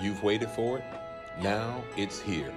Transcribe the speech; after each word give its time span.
You've 0.00 0.22
waited 0.22 0.48
for 0.50 0.78
it. 0.78 0.84
Now 1.42 1.82
it's 1.96 2.20
here. 2.20 2.52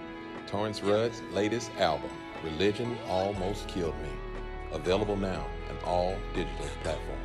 Torrance 0.46 0.84
Rudd's 0.84 1.22
latest 1.34 1.72
album, 1.80 2.12
Religion 2.44 2.96
Almost 3.08 3.68
Killed 3.68 3.96
Me. 4.04 4.10
Available 4.72 5.16
now 5.18 5.46
on 5.70 5.78
all 5.86 6.16
digital 6.36 6.68
platforms. 6.84 7.22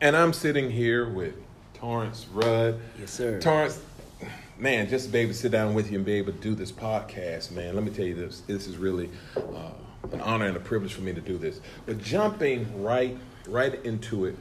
And 0.00 0.14
I'm 0.16 0.32
sitting 0.32 0.70
here 0.70 1.08
with 1.08 1.34
Torrance 1.74 2.26
Rudd. 2.32 2.78
Yes, 3.00 3.12
sir. 3.12 3.40
Torrance, 3.40 3.80
man, 4.58 4.88
just 4.88 5.06
to 5.06 5.12
be 5.12 5.20
able 5.20 5.32
to 5.32 5.38
sit 5.38 5.52
down 5.52 5.74
with 5.74 5.90
you 5.90 5.98
and 5.98 6.04
be 6.04 6.14
able 6.14 6.32
to 6.32 6.38
do 6.38 6.54
this 6.54 6.70
podcast, 6.72 7.50
man, 7.52 7.74
let 7.74 7.84
me 7.84 7.90
tell 7.90 8.04
you 8.04 8.14
this. 8.14 8.40
This 8.40 8.66
is 8.66 8.76
really 8.76 9.10
uh, 9.36 9.70
an 10.12 10.20
honor 10.20 10.46
and 10.46 10.56
a 10.56 10.60
privilege 10.60 10.94
for 10.94 11.02
me 11.02 11.12
to 11.12 11.20
do 11.20 11.38
this. 11.38 11.60
But 11.84 12.02
jumping 12.02 12.82
right 12.82 13.16
right 13.48 13.84
into 13.84 14.26
it, 14.26 14.36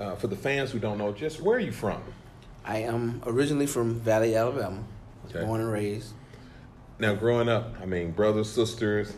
uh, 0.00 0.14
for 0.16 0.26
the 0.28 0.36
fans 0.36 0.70
who 0.70 0.78
don't 0.78 0.98
know, 0.98 1.12
just 1.12 1.40
where 1.40 1.56
are 1.56 1.60
you 1.60 1.72
from? 1.72 2.02
I 2.64 2.78
am 2.78 3.22
originally 3.26 3.66
from 3.66 4.00
Valley, 4.00 4.34
Alabama. 4.34 4.82
Okay. 5.28 5.44
Born 5.44 5.60
and 5.60 5.70
raised. 5.70 6.12
Now, 6.98 7.14
growing 7.14 7.48
up, 7.48 7.74
I 7.80 7.86
mean, 7.86 8.12
brothers, 8.12 8.50
sisters, 8.50 9.12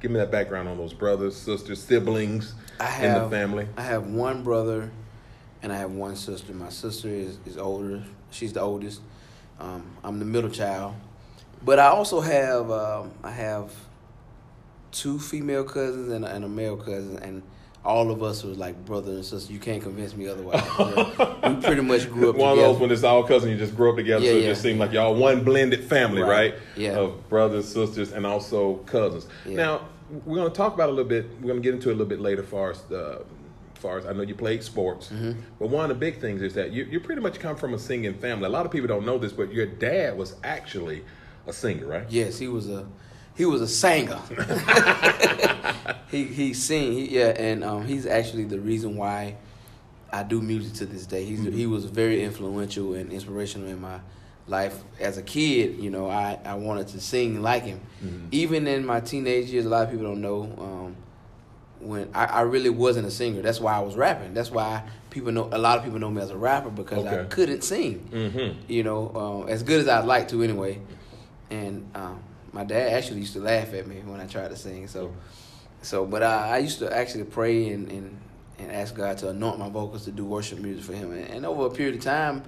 give 0.00 0.10
me 0.10 0.18
that 0.18 0.30
background 0.30 0.68
on 0.68 0.76
those 0.78 0.92
brothers, 0.92 1.36
sisters, 1.36 1.82
siblings 1.82 2.54
I 2.78 2.84
have 2.84 3.16
in 3.16 3.22
the 3.22 3.30
family. 3.30 3.68
I 3.76 3.82
have 3.82 4.06
one 4.06 4.42
brother, 4.42 4.90
and 5.62 5.72
I 5.72 5.76
have 5.76 5.92
one 5.92 6.16
sister. 6.16 6.52
My 6.52 6.70
sister 6.70 7.08
is, 7.08 7.38
is 7.46 7.56
older. 7.56 8.02
She's 8.30 8.52
the 8.52 8.60
oldest. 8.60 9.00
Um, 9.58 9.84
I'm 10.02 10.18
the 10.18 10.24
middle 10.24 10.50
child, 10.50 10.94
but 11.62 11.78
I 11.78 11.88
also 11.88 12.20
have 12.20 12.70
um, 12.70 13.12
I 13.22 13.30
have 13.30 13.70
two 14.92 15.18
female 15.18 15.64
cousins 15.64 16.10
and 16.12 16.24
a, 16.24 16.28
and 16.34 16.44
a 16.44 16.48
male 16.48 16.76
cousin, 16.76 17.18
and 17.18 17.42
all 17.84 18.10
of 18.10 18.22
us 18.22 18.42
was 18.42 18.58
like 18.58 18.84
brother 18.84 19.12
and 19.12 19.24
sister. 19.24 19.52
You 19.52 19.58
can't 19.58 19.82
convince 19.82 20.14
me 20.14 20.28
otherwise. 20.28 20.62
We 21.50 21.56
pretty 21.62 21.82
much 21.82 22.10
grew 22.10 22.30
up 22.30 22.36
One 22.36 22.50
together. 22.50 22.68
of 22.68 22.74
those 22.74 22.80
when 22.80 22.90
it's 22.90 23.02
all 23.04 23.22
cousins, 23.24 23.50
you 23.52 23.56
just 23.58 23.74
grew 23.76 23.90
up 23.90 23.96
together, 23.96 24.24
Yeah, 24.24 24.32
so 24.32 24.36
it 24.36 24.42
yeah. 24.42 24.48
just 24.50 24.62
seemed 24.62 24.78
like 24.78 24.92
y'all 24.92 25.14
one 25.14 25.42
blended 25.44 25.84
family, 25.84 26.22
right? 26.22 26.52
Right. 26.52 26.54
Yeah. 26.76 26.92
Of 26.98 27.28
brothers, 27.28 27.66
sisters, 27.72 28.12
and 28.12 28.26
also 28.26 28.76
cousins. 28.86 29.26
Yeah. 29.46 29.56
Now 29.56 29.88
we're 30.26 30.36
going 30.36 30.50
to 30.50 30.56
talk 30.56 30.74
about 30.74 30.88
a 30.88 30.92
little 30.92 31.08
bit. 31.08 31.26
We're 31.40 31.48
going 31.48 31.56
to 31.56 31.62
get 31.62 31.74
into 31.74 31.88
it 31.88 31.92
a 31.92 31.96
little 31.96 32.06
bit 32.06 32.20
later. 32.20 32.42
Far 32.42 32.72
as 32.72 32.82
uh, 32.92 33.22
far 33.74 33.96
as 33.98 34.04
I 34.06 34.12
know, 34.12 34.22
you 34.22 34.34
played 34.34 34.62
sports, 34.62 35.08
Mm-hmm. 35.08 35.40
but 35.58 35.68
one 35.70 35.84
of 35.84 35.88
the 35.88 35.94
big 35.94 36.20
things 36.20 36.42
is 36.42 36.52
that 36.54 36.72
you 36.72 36.84
you 36.84 37.00
pretty 37.00 37.22
much 37.22 37.38
come 37.40 37.56
from 37.56 37.72
a 37.74 37.78
singing 37.78 38.14
family. 38.14 38.44
A 38.46 38.50
lot 38.50 38.66
of 38.66 38.72
people 38.72 38.88
don't 38.88 39.06
know 39.06 39.16
this, 39.18 39.32
but 39.32 39.52
your 39.52 39.66
dad 39.66 40.18
was 40.18 40.34
actually 40.44 41.02
a 41.46 41.52
singer, 41.52 41.86
right? 41.86 42.04
Yes, 42.10 42.38
he 42.38 42.46
was 42.48 42.68
a 42.68 42.86
he 43.36 43.44
was 43.44 43.60
a 43.60 43.68
singer. 43.68 44.18
he 46.10 46.24
he 46.24 46.52
sing 46.54 46.92
he, 46.92 47.18
yeah, 47.18 47.28
and 47.28 47.64
um, 47.64 47.86
he's 47.86 48.06
actually 48.06 48.44
the 48.44 48.58
reason 48.60 48.96
why 48.96 49.36
I 50.12 50.22
do 50.22 50.40
music 50.40 50.74
to 50.74 50.86
this 50.86 51.06
day. 51.06 51.24
He's 51.24 51.42
he 51.44 51.66
was 51.66 51.84
very 51.84 52.22
influential 52.22 52.94
and 52.94 53.12
inspirational 53.12 53.68
in 53.68 53.80
my 53.80 54.00
life 54.46 54.82
as 54.98 55.18
a 55.18 55.22
kid. 55.22 55.78
You 55.78 55.90
know, 55.90 56.10
I 56.10 56.38
I 56.44 56.54
wanted 56.54 56.88
to 56.88 57.00
sing 57.00 57.40
like 57.42 57.64
him. 57.64 57.80
Even 58.30 58.66
in 58.66 58.84
my 58.84 59.00
teenage 59.00 59.46
years, 59.50 59.66
a 59.66 59.68
lot 59.68 59.84
of 59.84 59.90
people 59.90 60.06
don't 60.06 60.20
know. 60.20 60.42
Um, 60.58 60.96
when 61.80 62.10
I, 62.14 62.26
I 62.26 62.40
really 62.42 62.68
wasn't 62.68 63.06
a 63.06 63.10
singer, 63.10 63.40
that's 63.40 63.58
why 63.58 63.74
I 63.74 63.80
was 63.80 63.96
rapping. 63.96 64.34
That's 64.34 64.50
why 64.50 64.82
people 65.08 65.32
know 65.32 65.48
a 65.50 65.56
lot 65.56 65.78
of 65.78 65.84
people 65.84 65.98
know 65.98 66.10
me 66.10 66.20
as 66.20 66.28
a 66.30 66.36
rapper 66.36 66.68
because 66.68 67.06
I 67.06 67.24
couldn't 67.24 67.62
sing 67.64 68.06
Mm-hmm. 68.12 68.70
you 68.70 68.82
know, 68.82 69.10
um, 69.14 69.48
as 69.48 69.62
good 69.62 69.80
as 69.80 69.88
I'd 69.88 70.04
like 70.04 70.28
to 70.28 70.42
anyway. 70.42 70.78
And 71.48 71.90
um, 71.94 72.22
my 72.52 72.64
dad 72.64 72.92
actually 72.92 73.20
used 73.20 73.34
to 73.34 73.40
laugh 73.40 73.72
at 73.74 73.86
me 73.86 74.02
when 74.04 74.20
I 74.20 74.26
tried 74.26 74.48
to 74.48 74.56
sing. 74.56 74.88
So, 74.88 75.14
so 75.82 76.04
but 76.04 76.22
I, 76.22 76.56
I 76.56 76.58
used 76.58 76.78
to 76.80 76.94
actually 76.94 77.24
pray 77.24 77.68
and, 77.70 77.90
and, 77.90 78.20
and 78.58 78.72
ask 78.72 78.94
God 78.94 79.18
to 79.18 79.30
anoint 79.30 79.58
my 79.58 79.68
vocals 79.68 80.04
to 80.04 80.12
do 80.12 80.24
worship 80.24 80.58
music 80.58 80.84
for 80.84 80.92
Him. 80.92 81.12
And, 81.12 81.28
and 81.28 81.46
over 81.46 81.66
a 81.66 81.70
period 81.70 81.96
of 81.96 82.02
time, 82.02 82.44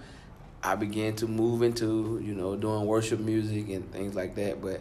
I 0.63 0.77
began 0.77 1.17
to 1.17 1.27
move 1.27 1.63
into 1.63 2.21
you 2.23 2.35
know 2.35 2.57
doing 2.57 2.87
worship 2.87 3.21
music 3.21 3.69
and 3.69 3.91
things 3.93 4.15
like 4.15 4.35
that. 4.37 4.61
But 4.61 4.81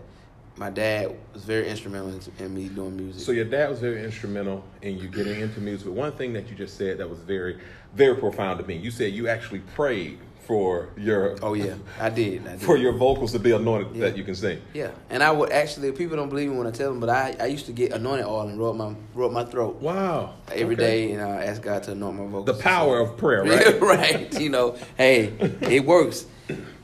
my 0.57 0.69
dad 0.69 1.15
was 1.33 1.43
very 1.43 1.67
instrumental 1.67 2.19
in, 2.39 2.53
me 2.53 2.67
doing 2.67 2.95
music. 2.95 3.21
So 3.21 3.31
your 3.31 3.45
dad 3.45 3.69
was 3.69 3.79
very 3.79 4.03
instrumental 4.03 4.63
in 4.81 4.97
you 4.97 5.07
getting 5.07 5.39
into 5.39 5.59
music. 5.59 5.87
But 5.87 5.93
one 5.93 6.11
thing 6.11 6.33
that 6.33 6.49
you 6.49 6.55
just 6.55 6.77
said 6.77 6.97
that 6.97 7.09
was 7.09 7.19
very, 7.19 7.59
very 7.95 8.15
profound 8.15 8.59
to 8.59 8.65
me. 8.65 8.75
You 8.75 8.91
said 8.91 9.13
you 9.13 9.27
actually 9.27 9.59
prayed 9.59 10.19
for 10.45 10.89
your 10.97 11.37
oh 11.41 11.53
yeah, 11.53 11.75
I 11.99 12.09
did. 12.09 12.45
I 12.47 12.51
did. 12.51 12.61
for 12.61 12.75
your 12.77 12.91
vocals 12.93 13.31
to 13.33 13.39
be 13.39 13.51
anointed 13.51 13.95
Yeah. 13.95 14.01
that 14.09 14.17
you 14.17 14.23
can 14.23 14.35
sing. 14.35 14.59
Yeah, 14.73 14.91
and 15.09 15.21
I 15.23 15.31
would 15.31 15.51
actually 15.51 15.91
people 15.91 16.17
don't 16.17 16.29
believe 16.29 16.49
me 16.49 16.57
when 16.57 16.67
I 16.67 16.71
tell 16.71 16.89
them, 16.89 16.99
but 16.99 17.09
I, 17.09 17.35
I 17.39 17.45
used 17.45 17.67
to 17.67 17.71
get 17.71 17.91
anointed 17.93 18.25
oil 18.25 18.41
and 18.47 18.59
rub 18.59 18.75
my 18.75 18.93
rub 19.13 19.31
my 19.31 19.43
throat 19.45 19.75
Wow. 19.81 20.33
every 20.51 20.75
Okay. 20.75 20.83
day, 21.07 21.11
and 21.13 21.21
I 21.21 21.45
ask 21.45 21.61
God 21.61 21.83
to 21.83 21.91
anoint 21.91 22.17
my 22.17 22.25
vocals. 22.25 22.45
The 22.57 22.63
power 22.63 22.99
of 22.99 23.17
prayer, 23.17 23.43
right? 23.43 23.81
right? 23.81 24.39
You 24.39 24.49
know, 24.49 24.75
hey, 24.97 25.33
it 25.61 25.85
works, 25.85 26.25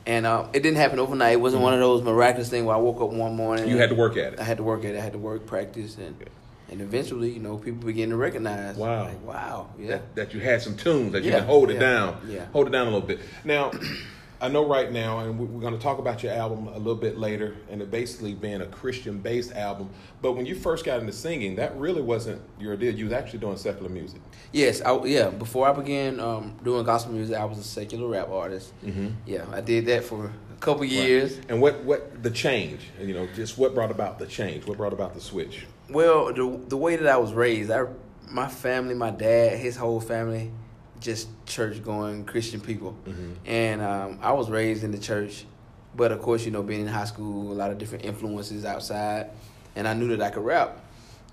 and 0.05 0.25
uh, 0.25 0.47
it 0.53 0.61
didn't 0.61 0.77
happen 0.77 0.99
overnight. 0.99 1.33
It 1.33 1.41
wasn't 1.41 1.63
one 1.63 1.73
of 1.73 1.79
those 1.79 2.01
miraculous 2.03 2.49
things 2.49 2.65
where 2.65 2.75
I 2.75 2.79
woke 2.79 3.01
up 3.01 3.09
one 3.11 3.35
morning. 3.35 3.67
You 3.67 3.77
had 3.77 3.89
to 3.89 3.95
work 3.95 4.17
at 4.17 4.33
it. 4.33 4.39
I 4.39 4.43
had 4.43 4.57
to 4.57 4.63
work 4.63 4.85
at 4.85 4.95
it. 4.95 4.97
I 4.97 5.01
had 5.01 5.13
to 5.13 5.19
work, 5.19 5.45
practice, 5.45 5.97
and 5.97 6.15
and 6.69 6.81
eventually, 6.81 7.31
you 7.31 7.39
know, 7.39 7.57
people 7.57 7.85
begin 7.85 8.09
to 8.09 8.17
recognize. 8.17 8.75
Wow. 8.75 9.05
Like, 9.05 9.25
wow. 9.25 9.69
Yeah. 9.79 9.87
That, 9.87 10.15
that 10.15 10.33
you 10.33 10.39
had 10.39 10.61
some 10.61 10.75
tunes 10.75 11.13
that 11.13 11.23
you 11.23 11.31
can 11.31 11.43
hold 11.43 11.69
it 11.69 11.75
yeah, 11.75 11.79
down. 11.79 12.21
yeah. 12.27 12.45
Hold 12.53 12.67
it 12.67 12.71
down 12.71 12.87
a 12.87 12.91
little 12.91 13.07
bit. 13.07 13.19
Now, 13.43 13.71
I 14.39 14.49
know 14.49 14.67
right 14.67 14.91
now, 14.91 15.19
and 15.19 15.39
we- 15.39 15.45
we're 15.47 15.61
going 15.61 15.73
to 15.73 15.79
talk 15.79 15.97
about 15.97 16.21
your 16.21 16.31
album 16.33 16.67
a 16.67 16.77
little 16.77 16.95
bit 16.95 17.17
later, 17.17 17.55
and 17.71 17.81
it 17.81 17.89
basically 17.89 18.35
being 18.35 18.61
a 18.61 18.67
Christian 18.67 19.17
based 19.19 19.51
album. 19.53 19.89
But 20.21 20.33
when 20.33 20.45
you 20.45 20.53
first 20.55 20.85
got 20.85 20.99
into 20.99 21.13
singing, 21.13 21.55
that 21.55 21.75
really 21.77 22.03
wasn't 22.03 22.41
your 22.59 22.75
deal. 22.75 22.93
You 22.93 23.05
was 23.05 23.13
actually 23.13 23.39
doing 23.39 23.57
secular 23.57 23.89
music. 23.89 24.21
Yes, 24.51 24.81
I, 24.81 24.95
yeah. 25.05 25.29
Before 25.29 25.67
I 25.67 25.73
began 25.73 26.19
um, 26.19 26.55
doing 26.63 26.83
gospel 26.85 27.13
music, 27.13 27.35
I 27.35 27.45
was 27.45 27.57
a 27.57 27.63
secular 27.63 28.07
rap 28.07 28.29
artist. 28.29 28.73
Mm-hmm. 28.85 29.07
Yeah, 29.25 29.45
I 29.51 29.61
did 29.61 29.85
that 29.87 30.03
for 30.03 30.25
a 30.25 30.59
couple 30.59 30.85
years. 30.85 31.39
And 31.49 31.59
what, 31.61 31.83
what 31.83 32.21
the 32.21 32.29
change, 32.29 32.81
you 33.01 33.13
know, 33.15 33.27
just 33.35 33.57
what 33.57 33.73
brought 33.73 33.89
about 33.89 34.19
the 34.19 34.27
change? 34.27 34.67
What 34.67 34.77
brought 34.77 34.93
about 34.93 35.15
the 35.15 35.21
switch? 35.21 35.65
Well, 35.89 36.33
the 36.33 36.59
the 36.67 36.77
way 36.77 36.95
that 36.97 37.07
I 37.07 37.17
was 37.17 37.33
raised, 37.33 37.71
I 37.71 37.85
my 38.29 38.47
family, 38.47 38.93
my 38.93 39.09
dad, 39.11 39.57
his 39.57 39.77
whole 39.77 40.01
family, 40.01 40.51
just 40.99 41.29
church 41.45 41.81
going 41.83 42.25
Christian 42.25 42.59
people, 42.59 42.95
Mhm. 43.05 43.35
and 43.45 43.81
um, 43.81 44.19
I 44.21 44.33
was 44.33 44.49
raised 44.49 44.83
in 44.83 44.91
the 44.91 44.97
church. 44.97 45.45
But 45.95 46.11
of 46.11 46.21
course, 46.21 46.45
you 46.45 46.51
know, 46.51 46.61
being 46.61 46.81
in 46.81 46.87
high 46.87 47.05
school, 47.05 47.51
a 47.51 47.55
lot 47.55 47.71
of 47.71 47.77
different 47.77 48.03
influences 48.05 48.65
outside, 48.65 49.29
and 49.75 49.87
I 49.87 49.93
knew 49.93 50.09
that 50.15 50.21
I 50.21 50.29
could 50.29 50.43
rap, 50.43 50.77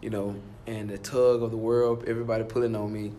you 0.00 0.08
know, 0.10 0.36
and 0.66 0.88
the 0.88 0.98
tug 0.98 1.42
of 1.42 1.50
the 1.50 1.56
world, 1.56 2.04
everybody 2.06 2.44
pulling 2.44 2.74
on 2.76 2.92
me. 2.92 3.12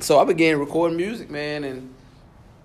So 0.00 0.18
I 0.18 0.24
began 0.24 0.58
recording 0.58 0.96
music, 0.96 1.30
man, 1.30 1.62
and 1.64 1.94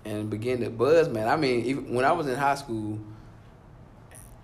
and 0.04 0.30
began 0.30 0.58
to 0.60 0.70
buzz, 0.70 1.08
man. 1.08 1.28
I 1.28 1.36
mean, 1.36 1.64
even 1.66 1.94
when 1.94 2.04
I 2.06 2.12
was 2.12 2.26
in 2.26 2.34
high 2.36 2.56
school, 2.56 2.98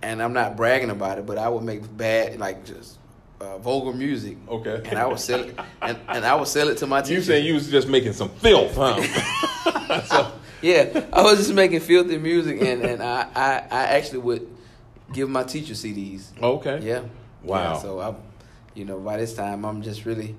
and 0.01 0.21
I'm 0.21 0.31
not 0.33 0.55
bragging 0.55 0.89
about 0.91 1.17
it, 1.17 1.25
but 1.25 1.37
I 1.39 1.49
would 1.49 1.63
make 1.63 1.81
bad, 1.97 2.39
like 2.39 2.63
just 2.65 2.98
uh, 3.41 3.57
vulgar 3.57 3.93
music, 3.97 4.37
Okay. 4.47 4.81
and 4.89 4.99
I 4.99 5.05
would 5.05 5.19
sell 5.19 5.39
it, 5.41 5.57
and, 5.81 5.97
and 6.07 6.25
I 6.25 6.35
would 6.35 6.47
sell 6.47 6.67
it 6.69 6.77
to 6.79 6.87
my 6.87 7.01
teacher. 7.01 7.13
You 7.15 7.21
saying 7.21 7.45
you 7.45 7.53
was 7.55 7.69
just 7.69 7.87
making 7.87 8.13
some 8.13 8.29
filth, 8.29 8.75
huh? 8.75 9.01
so, 10.05 10.31
yeah, 10.61 11.05
I 11.13 11.21
was 11.23 11.37
just 11.37 11.53
making 11.53 11.79
filthy 11.79 12.17
music, 12.17 12.61
and 12.61 12.81
and 12.83 13.01
I 13.03 13.27
I, 13.35 13.51
I 13.71 13.83
actually 13.97 14.19
would 14.19 14.47
give 15.13 15.29
my 15.29 15.43
teacher 15.43 15.73
CDs. 15.73 16.27
okay. 16.41 16.79
Yeah. 16.83 17.01
Wow. 17.43 17.73
Yeah, 17.73 17.79
so 17.79 17.99
I, 17.99 18.15
you 18.75 18.83
know, 18.85 18.99
by 18.99 19.17
this 19.17 19.33
time 19.33 19.63
I'm 19.65 19.81
just 19.81 20.05
really, 20.05 20.35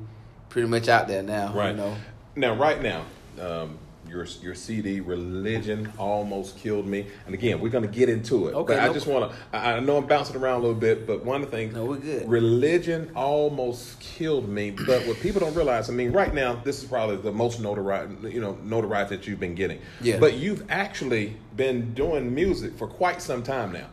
pretty 0.50 0.68
much 0.68 0.88
out 0.88 1.08
there 1.08 1.22
now. 1.22 1.52
Right. 1.54 1.70
You 1.70 1.76
know. 1.76 1.96
Now, 2.36 2.54
right 2.54 2.80
now, 2.80 3.04
um, 3.40 3.78
your 4.10 4.26
your 4.42 4.54
CD 4.54 5.00
"Religion" 5.00 5.92
almost 5.98 6.58
killed 6.58 6.86
me. 6.86 7.06
And 7.26 7.34
again, 7.34 7.60
we're 7.60 7.70
going 7.70 7.84
to 7.84 7.90
get 7.90 8.08
into 8.08 8.48
it. 8.48 8.54
Okay, 8.54 8.74
But 8.74 8.82
I 8.82 8.92
just 8.92 9.06
want 9.06 9.30
to. 9.30 9.56
I, 9.56 9.80
know 9.80 9.96
I'm 9.96 10.06
bouncing 10.06 10.36
around 10.36 10.58
a 10.58 10.62
little 10.62 10.74
bit, 10.74 11.06
but 11.06 11.24
one 11.24 11.42
of 11.42 11.50
the 11.50 11.56
things. 11.56 11.74
No, 11.74 11.84
we're 11.84 11.96
good. 11.96 12.28
Religion 12.28 13.10
almost 13.14 14.00
killed 14.00 14.48
me. 14.48 14.70
But 14.70 15.06
what 15.06 15.18
people 15.20 15.40
don't 15.40 15.54
realize, 15.54 15.88
I 15.88 15.92
mean, 15.92 16.12
right 16.12 16.34
now, 16.34 16.56
this 16.64 16.82
is 16.82 16.88
probably 16.88 17.16
the 17.16 17.32
most 17.32 17.60
notoriety, 17.60 18.32
you 18.32 18.40
know, 18.40 18.58
notoriety 18.62 19.16
that 19.16 19.26
you've 19.26 19.40
been 19.40 19.54
getting. 19.54 19.80
Yeah. 20.00 20.18
But 20.18 20.34
you've 20.34 20.70
actually 20.70 21.36
been 21.56 21.94
doing 21.94 22.34
music 22.34 22.76
for 22.76 22.86
quite 22.86 23.22
some 23.22 23.42
time 23.42 23.72
now. 23.72 23.86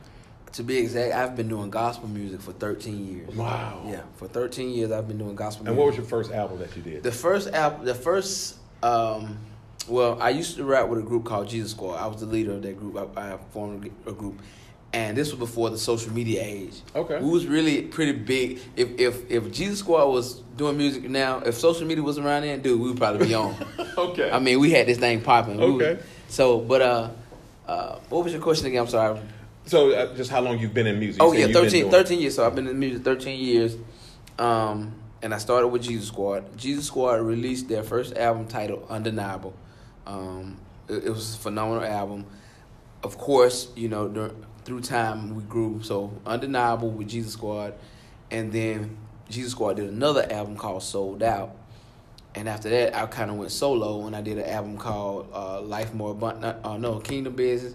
To 0.53 0.63
be 0.63 0.77
exact, 0.77 1.13
I've 1.13 1.35
been 1.35 1.49
doing 1.49 1.69
gospel 1.69 2.07
music 2.07 2.41
for 2.41 2.53
13 2.53 3.15
years. 3.15 3.35
Wow. 3.35 3.83
Yeah, 3.85 4.01
for 4.15 4.27
13 4.27 4.69
years 4.69 4.91
I've 4.91 5.07
been 5.07 5.17
doing 5.17 5.35
gospel 5.35 5.65
music. 5.65 5.67
And 5.67 5.75
music. 5.75 5.77
what 5.77 5.85
was 5.87 5.97
your 5.97 6.05
first 6.05 6.31
album 6.31 6.59
that 6.59 6.75
you 6.75 6.81
did? 6.81 7.03
The 7.03 7.11
first 7.11 7.49
album, 7.49 7.85
the 7.85 7.93
first, 7.93 8.55
um, 8.81 9.37
well, 9.87 10.21
I 10.21 10.29
used 10.29 10.57
to 10.57 10.63
rap 10.63 10.87
with 10.87 10.99
a 10.99 11.03
group 11.03 11.25
called 11.25 11.49
Jesus 11.49 11.71
Squad. 11.71 11.95
I 11.95 12.07
was 12.07 12.19
the 12.19 12.25
leader 12.25 12.53
of 12.53 12.61
that 12.61 12.77
group. 12.77 13.17
I, 13.17 13.33
I 13.33 13.37
formed 13.51 13.89
a 14.05 14.11
group, 14.11 14.41
and 14.93 15.17
this 15.17 15.31
was 15.31 15.39
before 15.39 15.69
the 15.69 15.77
social 15.77 16.11
media 16.13 16.41
age. 16.43 16.81
Okay. 16.95 17.19
we 17.19 17.29
was 17.29 17.45
really 17.45 17.83
pretty 17.83 18.13
big. 18.13 18.59
If 18.75 18.99
if 18.99 19.29
if 19.31 19.51
Jesus 19.51 19.79
Squad 19.79 20.05
was 20.07 20.41
doing 20.55 20.77
music 20.77 21.03
now, 21.09 21.39
if 21.39 21.55
social 21.55 21.85
media 21.85 22.03
was 22.03 22.17
around 22.17 22.43
then, 22.43 22.61
dude, 22.61 22.79
we 22.79 22.89
would 22.89 22.97
probably 22.97 23.27
be 23.27 23.33
on. 23.33 23.55
okay. 23.97 24.31
I 24.31 24.39
mean, 24.39 24.59
we 24.59 24.71
had 24.71 24.87
this 24.87 24.97
thing 24.97 25.21
popping. 25.21 25.59
Okay. 25.59 25.99
so, 26.29 26.59
but 26.59 26.81
uh, 26.81 27.09
uh, 27.67 27.99
what 28.09 28.23
was 28.23 28.33
your 28.33 28.41
question 28.41 28.67
again? 28.67 28.81
I'm 28.81 28.87
sorry. 28.87 29.19
so, 29.65 29.91
uh, 29.91 30.15
just 30.15 30.31
how 30.31 30.41
long 30.41 30.59
you've 30.59 30.73
been 30.73 30.87
in 30.87 30.99
music? 30.99 31.21
You 31.21 31.27
Oh 31.27 31.31
yeah, 31.33 31.47
you've 31.47 31.53
13, 31.53 31.91
13 31.91 32.19
years. 32.19 32.35
So 32.35 32.45
I've 32.45 32.55
been 32.55 32.67
in 32.67 32.79
music 32.79 33.03
13 33.03 33.39
years. 33.39 33.75
Um, 34.39 34.93
and 35.21 35.33
I 35.33 35.37
started 35.37 35.69
with 35.69 35.83
Jesus 35.83 36.07
Squad. 36.07 36.57
Jesus 36.57 36.85
Squad 36.85 37.15
released 37.15 37.67
their 37.67 37.83
first 37.83 38.15
album 38.17 38.47
titled 38.47 38.85
Undeniable. 38.89 39.53
Um, 40.07 40.57
it, 40.89 41.03
it 41.05 41.09
was 41.09 41.35
a 41.35 41.37
phenomenal 41.37 41.83
album. 41.83 42.25
Of 43.03 43.17
course, 43.17 43.67
you 43.75 43.89
know, 43.89 44.07
dur- 44.07 44.33
through 44.63 44.81
time 44.81 45.35
we 45.35 45.43
grew. 45.43 45.81
So 45.83 46.11
Undeniable 46.25 46.89
with 46.89 47.09
Jesus 47.09 47.33
Squad, 47.33 47.75
and 48.31 48.51
then 48.51 48.97
Jesus 49.29 49.51
Squad 49.51 49.75
did 49.75 49.89
another 49.89 50.25
album 50.31 50.55
called 50.55 50.81
Sold 50.81 51.21
Out. 51.21 51.55
And 52.33 52.47
after 52.47 52.69
that, 52.69 52.95
I 52.95 53.05
kind 53.07 53.31
of 53.31 53.37
went 53.37 53.51
solo, 53.51 54.05
and 54.05 54.15
I 54.15 54.21
did 54.21 54.37
an 54.37 54.45
album 54.45 54.77
called 54.77 55.29
uh, 55.33 55.61
Life 55.61 55.93
More 55.93 56.11
Abundant. 56.11 56.57
Uh, 56.63 56.77
no, 56.77 56.99
Kingdom 56.99 57.35
Business. 57.35 57.73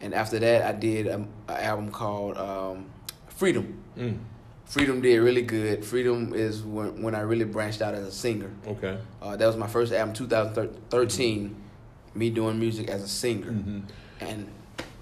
And 0.00 0.14
after 0.14 0.38
that, 0.38 0.62
I 0.62 0.72
did 0.72 1.06
an 1.06 1.28
album 1.48 1.90
called 1.90 2.36
um, 2.36 2.86
Freedom. 3.28 3.82
Mm. 3.96 4.18
Freedom 4.66 5.00
did 5.00 5.18
really 5.18 5.42
good. 5.42 5.84
Freedom 5.84 6.32
is 6.34 6.62
when 6.62 7.02
when 7.02 7.14
I 7.14 7.20
really 7.20 7.44
branched 7.44 7.82
out 7.82 7.94
as 7.94 8.06
a 8.06 8.12
singer. 8.12 8.50
Okay. 8.66 8.98
Uh, 9.20 9.36
that 9.36 9.46
was 9.46 9.56
my 9.56 9.66
first 9.66 9.92
album, 9.92 10.14
2013. 10.14 11.56
Me 12.14 12.30
doing 12.30 12.58
music 12.60 12.88
as 12.88 13.02
a 13.02 13.08
singer, 13.08 13.50
Mm-hmm. 13.50 13.80
and 14.20 14.46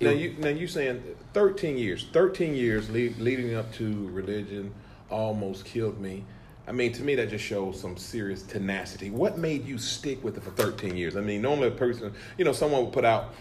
Now 0.01 0.11
you 0.11 0.35
now 0.39 0.49
you 0.49 0.67
saying 0.67 1.03
thirteen 1.35 1.77
years, 1.77 2.07
thirteen 2.13 2.55
years 2.55 2.89
lead, 2.91 3.19
leading 3.19 3.55
up 3.55 3.73
to 3.75 4.09
religion 4.09 4.73
almost 5.11 5.65
killed 5.65 6.01
me. 6.01 6.25
I 6.67 6.73
mean, 6.73 6.93
to 6.95 7.03
me 7.03 7.15
that 7.17 7.29
just 7.29 7.45
shows 7.45 7.79
some 7.81 7.97
serious 7.97 8.43
tenacity. 8.43 9.11
What 9.11 9.37
made 9.37 9.67
you 9.67 9.77
stick 9.79 10.25
with 10.25 10.37
it 10.39 10.43
for 10.43 10.51
thirteen 10.53 10.97
years? 10.97 11.17
I 11.17 11.21
mean, 11.21 11.43
normally 11.43 11.69
a 11.69 11.73
person, 11.73 12.13
you 12.39 12.45
know, 12.45 12.53
someone 12.53 12.85
would 12.85 12.93
put 12.95 13.05
out 13.05 13.35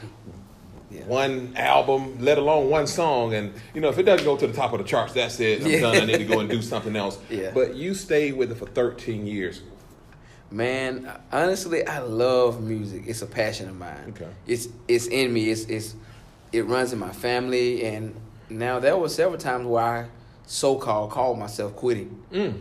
Yeah. 0.92 1.06
one 1.06 1.54
album, 1.56 2.18
let 2.20 2.38
alone 2.38 2.70
one 2.70 2.86
song, 2.88 3.34
and 3.34 3.54
you 3.74 3.80
know, 3.80 3.88
if 3.90 3.98
it 3.98 4.04
doesn't 4.04 4.26
go 4.26 4.36
to 4.36 4.46
the 4.48 4.54
top 4.54 4.74
of 4.74 4.80
the 4.80 4.86
charts, 4.86 5.14
that's 5.14 5.40
it. 5.40 5.62
I'm 5.64 5.72
Yeah. 5.72 5.80
done. 5.80 5.96
I 5.96 6.06
need 6.06 6.18
to 6.18 6.26
go 6.26 6.40
and 6.42 6.50
do 6.50 6.62
something 6.62 6.96
else. 6.98 7.18
Yeah. 7.30 7.52
But 7.54 7.76
you 7.76 7.94
stayed 7.94 8.34
with 8.34 8.52
it 8.52 8.56
for 8.58 8.66
thirteen 8.66 9.26
years. 9.26 9.62
Man, 10.52 11.10
honestly, 11.32 11.88
I 11.88 12.00
love 12.00 12.62
music. 12.62 13.04
It's 13.08 13.22
a 13.22 13.26
passion 13.26 13.70
of 13.70 13.78
mine. 13.78 14.14
Okay. 14.16 14.28
It's 14.46 14.68
it's 14.88 15.08
in 15.08 15.32
me. 15.32 15.50
It's 15.50 15.64
it's 15.66 15.96
it 16.52 16.66
runs 16.66 16.92
in 16.92 17.00
my 17.00 17.12
family, 17.14 17.86
and 17.86 18.14
now 18.50 18.80
there 18.80 18.98
were 18.98 19.08
several 19.08 19.38
times 19.38 19.66
where 19.66 19.84
I 19.84 20.06
so 20.46 20.76
called 20.76 21.12
called 21.12 21.40
myself 21.40 21.76
quitting, 21.78 22.22
Mm. 22.34 22.60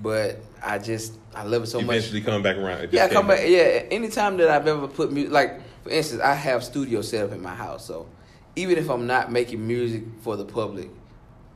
but 0.00 0.38
I 0.62 0.78
just 0.78 1.14
I 1.34 1.42
love 1.42 1.64
it 1.64 1.66
so 1.66 1.80
much. 1.80 1.96
Eventually, 1.96 2.20
come 2.20 2.42
back 2.42 2.56
around. 2.56 2.90
Yeah, 2.92 3.08
come 3.08 3.26
back. 3.26 3.40
Yeah, 3.44 3.82
anytime 3.90 4.36
that 4.36 4.48
I've 4.48 4.68
ever 4.68 4.86
put 4.86 5.10
music, 5.12 5.32
like 5.32 5.60
for 5.82 5.90
instance, 5.90 6.22
I 6.22 6.34
have 6.34 6.62
studio 6.62 7.02
set 7.02 7.24
up 7.24 7.32
in 7.32 7.42
my 7.42 7.54
house. 7.54 7.84
So 7.84 8.06
even 8.54 8.78
if 8.78 8.88
I'm 8.88 9.08
not 9.08 9.32
making 9.32 9.66
music 9.66 10.04
for 10.20 10.36
the 10.36 10.44
public, 10.44 10.88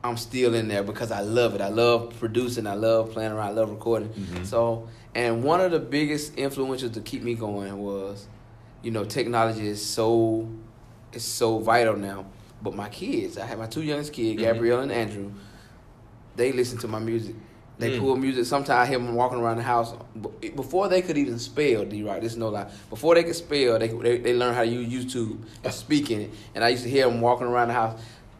I'm 0.03 0.17
still 0.17 0.53
in 0.55 0.67
there 0.67 0.83
because 0.83 1.09
I 1.11 1.21
love 1.21 1.55
it. 1.55 1.61
I 1.61 1.69
love 1.69 2.13
producing. 2.19 2.67
I 2.67 2.73
love 2.73 3.11
playing 3.13 3.31
around. 3.31 3.47
I 3.47 3.51
love 3.51 3.69
recording. 3.69 4.09
Mhm. 4.09 4.45
So, 4.45 4.89
and 5.15 5.43
one 5.43 5.61
of 5.61 5.71
the 5.71 5.79
biggest 5.79 6.37
influences 6.37 6.91
to 6.91 7.01
keep 7.01 7.23
me 7.23 7.33
going 7.35 7.77
was, 7.77 8.27
you 8.83 8.91
know, 8.91 9.03
technology 9.05 9.67
is 9.67 9.83
so, 9.85 10.47
it's 11.13 11.25
so 11.25 11.59
vital 11.59 11.95
now. 11.97 12.25
But 12.61 12.75
my 12.75 12.89
kids, 12.89 13.37
I 13.37 13.45
have 13.45 13.57
my 13.59 13.67
two 13.67 13.81
youngest 13.81 14.13
kids, 14.13 14.37
Mhm. 14.39 14.43
Gabrielle 14.43 14.79
and 14.81 14.91
Andrew. 14.91 15.31
They 16.35 16.51
listen 16.51 16.77
to 16.79 16.87
my 16.87 16.99
music. 16.99 17.35
They 17.77 17.91
Mm. 17.91 17.99
pull 17.99 18.15
music. 18.17 18.45
Sometimes 18.45 18.69
I 18.71 18.85
hear 18.85 18.97
them 18.99 19.15
walking 19.15 19.37
around 19.39 19.57
the 19.57 19.63
house 19.63 19.93
before 20.55 20.89
they 20.89 21.01
could 21.01 21.17
even 21.17 21.39
spell. 21.39 21.85
D 21.85 22.03
right, 22.03 22.21
this 22.21 22.33
is 22.33 22.37
no 22.37 22.49
lie. 22.49 22.67
Before 22.89 23.15
they 23.15 23.23
could 23.23 23.35
spell, 23.35 23.79
they 23.79 23.87
they, 23.87 24.17
they 24.17 24.33
learn 24.33 24.53
how 24.53 24.63
to 24.63 24.67
use 24.69 25.05
YouTube 25.13 25.37
and 25.63 25.73
speak 25.73 26.11
in 26.11 26.21
it. 26.21 26.29
And 26.55 26.63
I 26.63 26.69
used 26.69 26.83
to 26.83 26.89
hear 26.89 27.05
them 27.09 27.21
walking 27.21 27.47
around 27.47 27.69
the 27.69 27.73
house. 27.73 27.99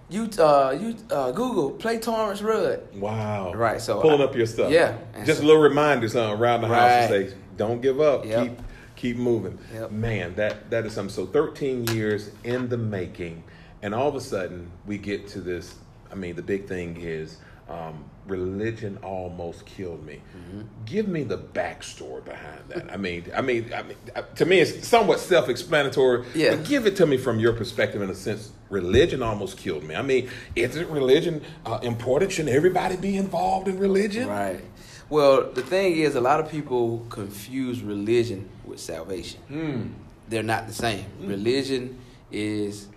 You 0.10 0.28
uh 0.40 0.76
you 0.80 0.96
uh 1.12 1.32
Google 1.32 1.72
play 1.72 2.00
Torrance 2.00 2.42
Rudd. 2.42 2.82
Wow. 2.96 3.54
Right, 3.54 3.80
so 3.80 4.02
pulling 4.02 4.22
I- 4.22 4.26
up 4.26 4.36
your 4.36 4.48
stuff. 4.48 4.72
yeah, 4.72 4.98
and 5.14 5.26
Just 5.26 5.42
so- 5.42 5.46
little 5.46 5.62
reminders 5.62 6.16
uh, 6.16 6.36
around 6.36 6.62
the 6.62 6.68
house 6.68 7.10
Right. 7.12 7.24
to 7.26 7.30
say, 7.30 7.36
"Don't 7.58 7.82
give 7.82 8.02
up. 8.02 8.26
Yep. 8.26 8.44
Keep 8.44 8.60
keep 8.96 9.18
moving." 9.18 9.60
Yep. 9.74 9.92
Man, 9.92 10.36
that 10.36 10.70
that 10.72 10.86
is 10.86 10.94
something. 10.94 11.14
So 11.14 11.26
13 11.28 11.86
years 11.90 12.32
in 12.44 12.70
the 12.70 12.78
making, 12.78 13.44
and 13.84 13.94
all 13.94 14.08
of 14.10 14.16
a 14.16 14.22
sudden 14.22 14.72
we 14.88 14.98
get 14.98 15.28
to 15.30 15.42
this. 15.42 15.76
I 16.12 16.16
mean, 16.16 16.36
the 16.36 16.42
big 16.42 16.68
thing 16.68 16.98
is 17.00 17.38
um, 17.70 18.04
religion 18.30 18.98
almost 19.04 19.66
killed 19.66 20.06
me. 20.06 20.22
Mm-hmm. 20.38 20.62
Give 20.86 21.08
me 21.08 21.24
the 21.24 21.38
backstory 21.38 22.24
behind 22.24 22.62
that. 22.70 22.92
I 22.92 22.98
mean, 22.98 23.26
I 23.36 23.42
mean, 23.42 23.72
I 23.74 23.84
mean, 23.84 23.98
uh, 24.16 24.22
to 24.36 24.46
me, 24.46 24.60
it's 24.60 24.88
somewhat 24.88 25.20
self-explanatory. 25.20 26.26
Yeah. 26.36 26.56
But 26.56 26.66
give 26.66 26.86
it 26.86 26.96
to 26.98 27.06
me 27.06 27.18
from 27.18 27.40
your 27.40 27.54
perspective, 27.54 28.02
in 28.02 28.10
a 28.10 28.16
sense. 28.16 28.52
Religion 28.70 29.24
almost 29.24 29.58
killed 29.58 29.84
me. 29.84 29.96
I 29.96 30.04
mean, 30.04 30.30
isn't 30.56 30.90
religion 30.90 31.42
uh, 31.66 31.80
important? 31.82 32.32
Shouldn't 32.32 32.56
everybody 32.56 32.98
be 32.98 33.18
involved 33.18 33.68
in 33.68 33.80
religion? 33.80 34.28
Right. 34.28 34.62
Well, 35.10 35.52
the 35.52 35.64
thing 35.64 35.98
is, 35.98 36.14
a 36.14 36.22
lot 36.22 36.40
of 36.40 36.52
people 36.52 37.06
confuse 37.10 37.82
religion 37.82 38.48
with 38.64 38.80
salvation. 38.80 39.40
Hmm. 39.48 39.88
They're 40.28 40.44
not 40.44 40.68
the 40.68 40.74
same. 40.74 41.06
Religion 41.20 41.98
is 42.32 42.88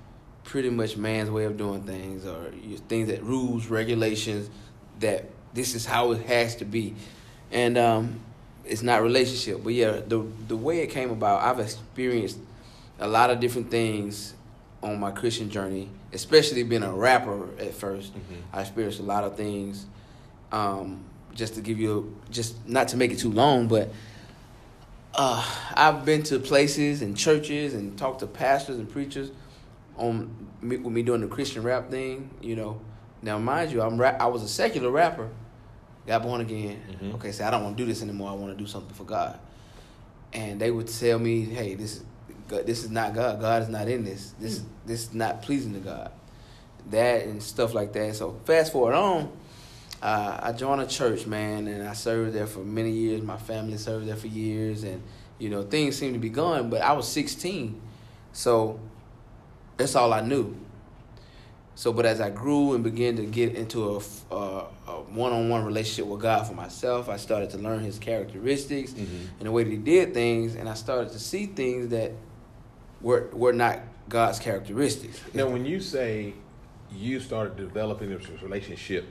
pretty 0.45 0.69
much 0.69 0.99
man's 0.99 1.31
way 1.31 1.45
of 1.45 1.57
doing 1.57 1.85
things, 1.85 2.27
or 2.27 2.53
things 2.89 3.09
that 3.09 3.23
rules, 3.23 3.69
regulations, 3.69 4.51
that 5.03 5.27
this 5.55 5.75
is 5.75 5.85
how 5.85 6.13
it 6.13 6.27
has 6.27 6.57
to 6.57 6.65
be, 6.65 6.95
and 7.51 7.77
um, 7.77 8.21
it's 8.65 8.83
not 8.83 9.03
relationship. 9.03 9.63
But 9.63 9.75
yeah, 9.75 10.01
the 10.07 10.27
the 10.49 10.57
way 10.57 10.81
it 10.81 10.89
came 10.89 11.11
about, 11.11 11.43
I've 11.43 11.61
experienced 11.61 12.39
a 12.99 13.09
lot 13.09 13.31
of 13.31 13.41
different 13.41 13.71
things 13.71 14.35
on 14.83 14.99
my 14.99 15.11
Christian 15.11 15.51
journey, 15.51 15.89
especially 16.13 16.63
being 16.63 16.83
a 16.83 16.93
rapper 16.93 17.45
at 17.59 17.73
1st 17.73 18.11
I 18.53 18.61
experienced 18.63 19.01
a 19.01 19.05
lot 19.05 19.25
of 19.25 19.37
things. 19.37 19.87
Um, 20.51 21.05
just 21.35 21.55
to 21.55 21.61
give 21.63 21.79
you, 21.79 22.15
just 22.31 22.69
not 22.69 22.89
to 22.89 22.97
make 22.99 23.11
it 23.11 23.19
too 23.19 23.31
long, 23.31 23.69
but 23.69 23.91
uh, 25.15 25.43
I've 25.75 26.05
been 26.05 26.23
to 26.25 26.39
places 26.39 27.01
and 27.01 27.17
churches 27.17 27.73
and 27.73 27.97
talked 27.97 28.21
to 28.21 28.27
pastors 28.27 28.77
and 28.77 28.91
preachers 28.91 29.31
on 29.97 30.35
me, 30.61 30.77
with 30.77 30.93
me 30.93 31.03
doing 31.03 31.23
the 31.23 31.27
Christian 31.27 31.63
rap 31.63 31.91
thing. 31.91 32.29
You 32.43 32.57
know, 32.57 32.81
now 33.23 33.39
mind 33.39 33.73
you, 33.73 33.81
I'm 33.83 33.99
rap, 33.99 34.21
I 34.21 34.27
was 34.27 34.43
a 34.43 34.49
secular 34.49 34.91
rapper, 34.91 35.29
got 36.07 36.23
born 36.23 36.41
again. 36.41 36.83
Mhm. 37.01 37.15
Okay, 37.15 37.33
so 37.33 37.45
I 37.45 37.51
don't 37.51 37.63
want 37.63 37.77
to 37.77 37.83
do 37.83 37.87
this 37.87 38.03
anymore. 38.03 38.31
I 38.31 38.35
want 38.35 38.53
to 38.53 38.59
do 38.59 38.67
something 38.67 38.95
for 38.95 39.05
God. 39.05 39.39
And 40.33 40.61
they 40.61 40.71
would 40.71 40.89
tell 40.89 41.19
me, 41.19 41.43
"Hey, 41.45 41.75
this 41.75 41.97
is 41.97 42.05
God, 42.49 42.67
this 42.67 42.83
is 42.83 42.91
not 42.91 43.15
God. 43.15 43.41
God 43.41 43.63
is 43.63 43.69
not 43.69 43.89
in 43.89 44.05
this. 44.05 44.35
This 44.41 44.63
this 44.87 45.09
is 45.09 45.15
not 45.15 45.43
pleasing 45.43 45.75
to 45.75 45.81
God." 45.81 46.11
That 46.91 47.27
and 47.27 47.43
stuff 47.43 47.75
like 47.75 47.93
that. 47.93 48.17
So 48.17 48.35
fast 48.45 48.73
forward 48.73 48.95
on, 48.95 49.31
uh, 50.03 50.39
I 50.43 50.53
joined 50.53 50.81
a 50.81 50.87
church, 50.87 51.27
man, 51.27 51.69
and 51.69 51.87
I 51.87 51.93
served 51.93 52.33
there 52.35 52.47
for 52.47 52.61
many 52.61 52.91
years. 52.91 53.23
My 53.23 53.37
family 53.37 53.77
served 53.77 54.09
there 54.09 54.17
for 54.17 54.27
years, 54.27 54.83
and 54.83 55.01
you 55.39 55.49
know 55.49 55.63
things 55.63 55.97
seemed 55.97 56.15
to 56.15 56.19
be 56.19 56.31
going. 56.31 56.71
But 56.71 56.83
I 56.83 56.93
was 56.93 57.07
16, 57.07 57.81
so 58.33 58.81
that's 59.77 59.95
all 59.95 60.13
I 60.13 60.23
knew. 60.23 60.57
So, 61.75 61.93
but 61.93 62.05
as 62.05 62.21
I 62.21 62.29
grew 62.31 62.75
and 62.75 62.85
began 62.85 63.17
to 63.17 63.25
get 63.25 63.55
into 63.55 63.97
a, 63.97 64.35
uh, 64.35 64.65
a 64.87 64.93
one-on-one 64.93 65.65
relationship 65.65 66.07
with 66.07 66.21
God 66.21 66.47
for 66.47 66.53
myself, 66.55 67.09
I 67.09 67.17
started 67.17 67.51
to 67.51 67.59
learn 67.59 67.81
His 67.81 67.99
characteristics 67.99 68.93
Mhm. 68.93 69.07
and 69.39 69.47
the 69.49 69.51
way 69.53 69.65
that 69.65 69.71
He 69.71 69.79
did 69.79 70.13
things, 70.13 70.55
and 70.55 70.69
I 70.69 70.75
started 70.75 71.13
to 71.13 71.19
see 71.19 71.47
things 71.47 71.89
that 71.89 72.13
were 73.01 73.29
were 73.33 73.53
not 73.53 73.81
God's 74.09 74.39
characteristics. 74.39 75.19
Now, 75.35 75.49
when 75.49 75.65
you 75.65 75.81
say 75.81 76.35
you 76.95 77.21
started 77.21 77.57
developing 77.57 78.11
this 78.11 78.29
relationship 78.43 79.07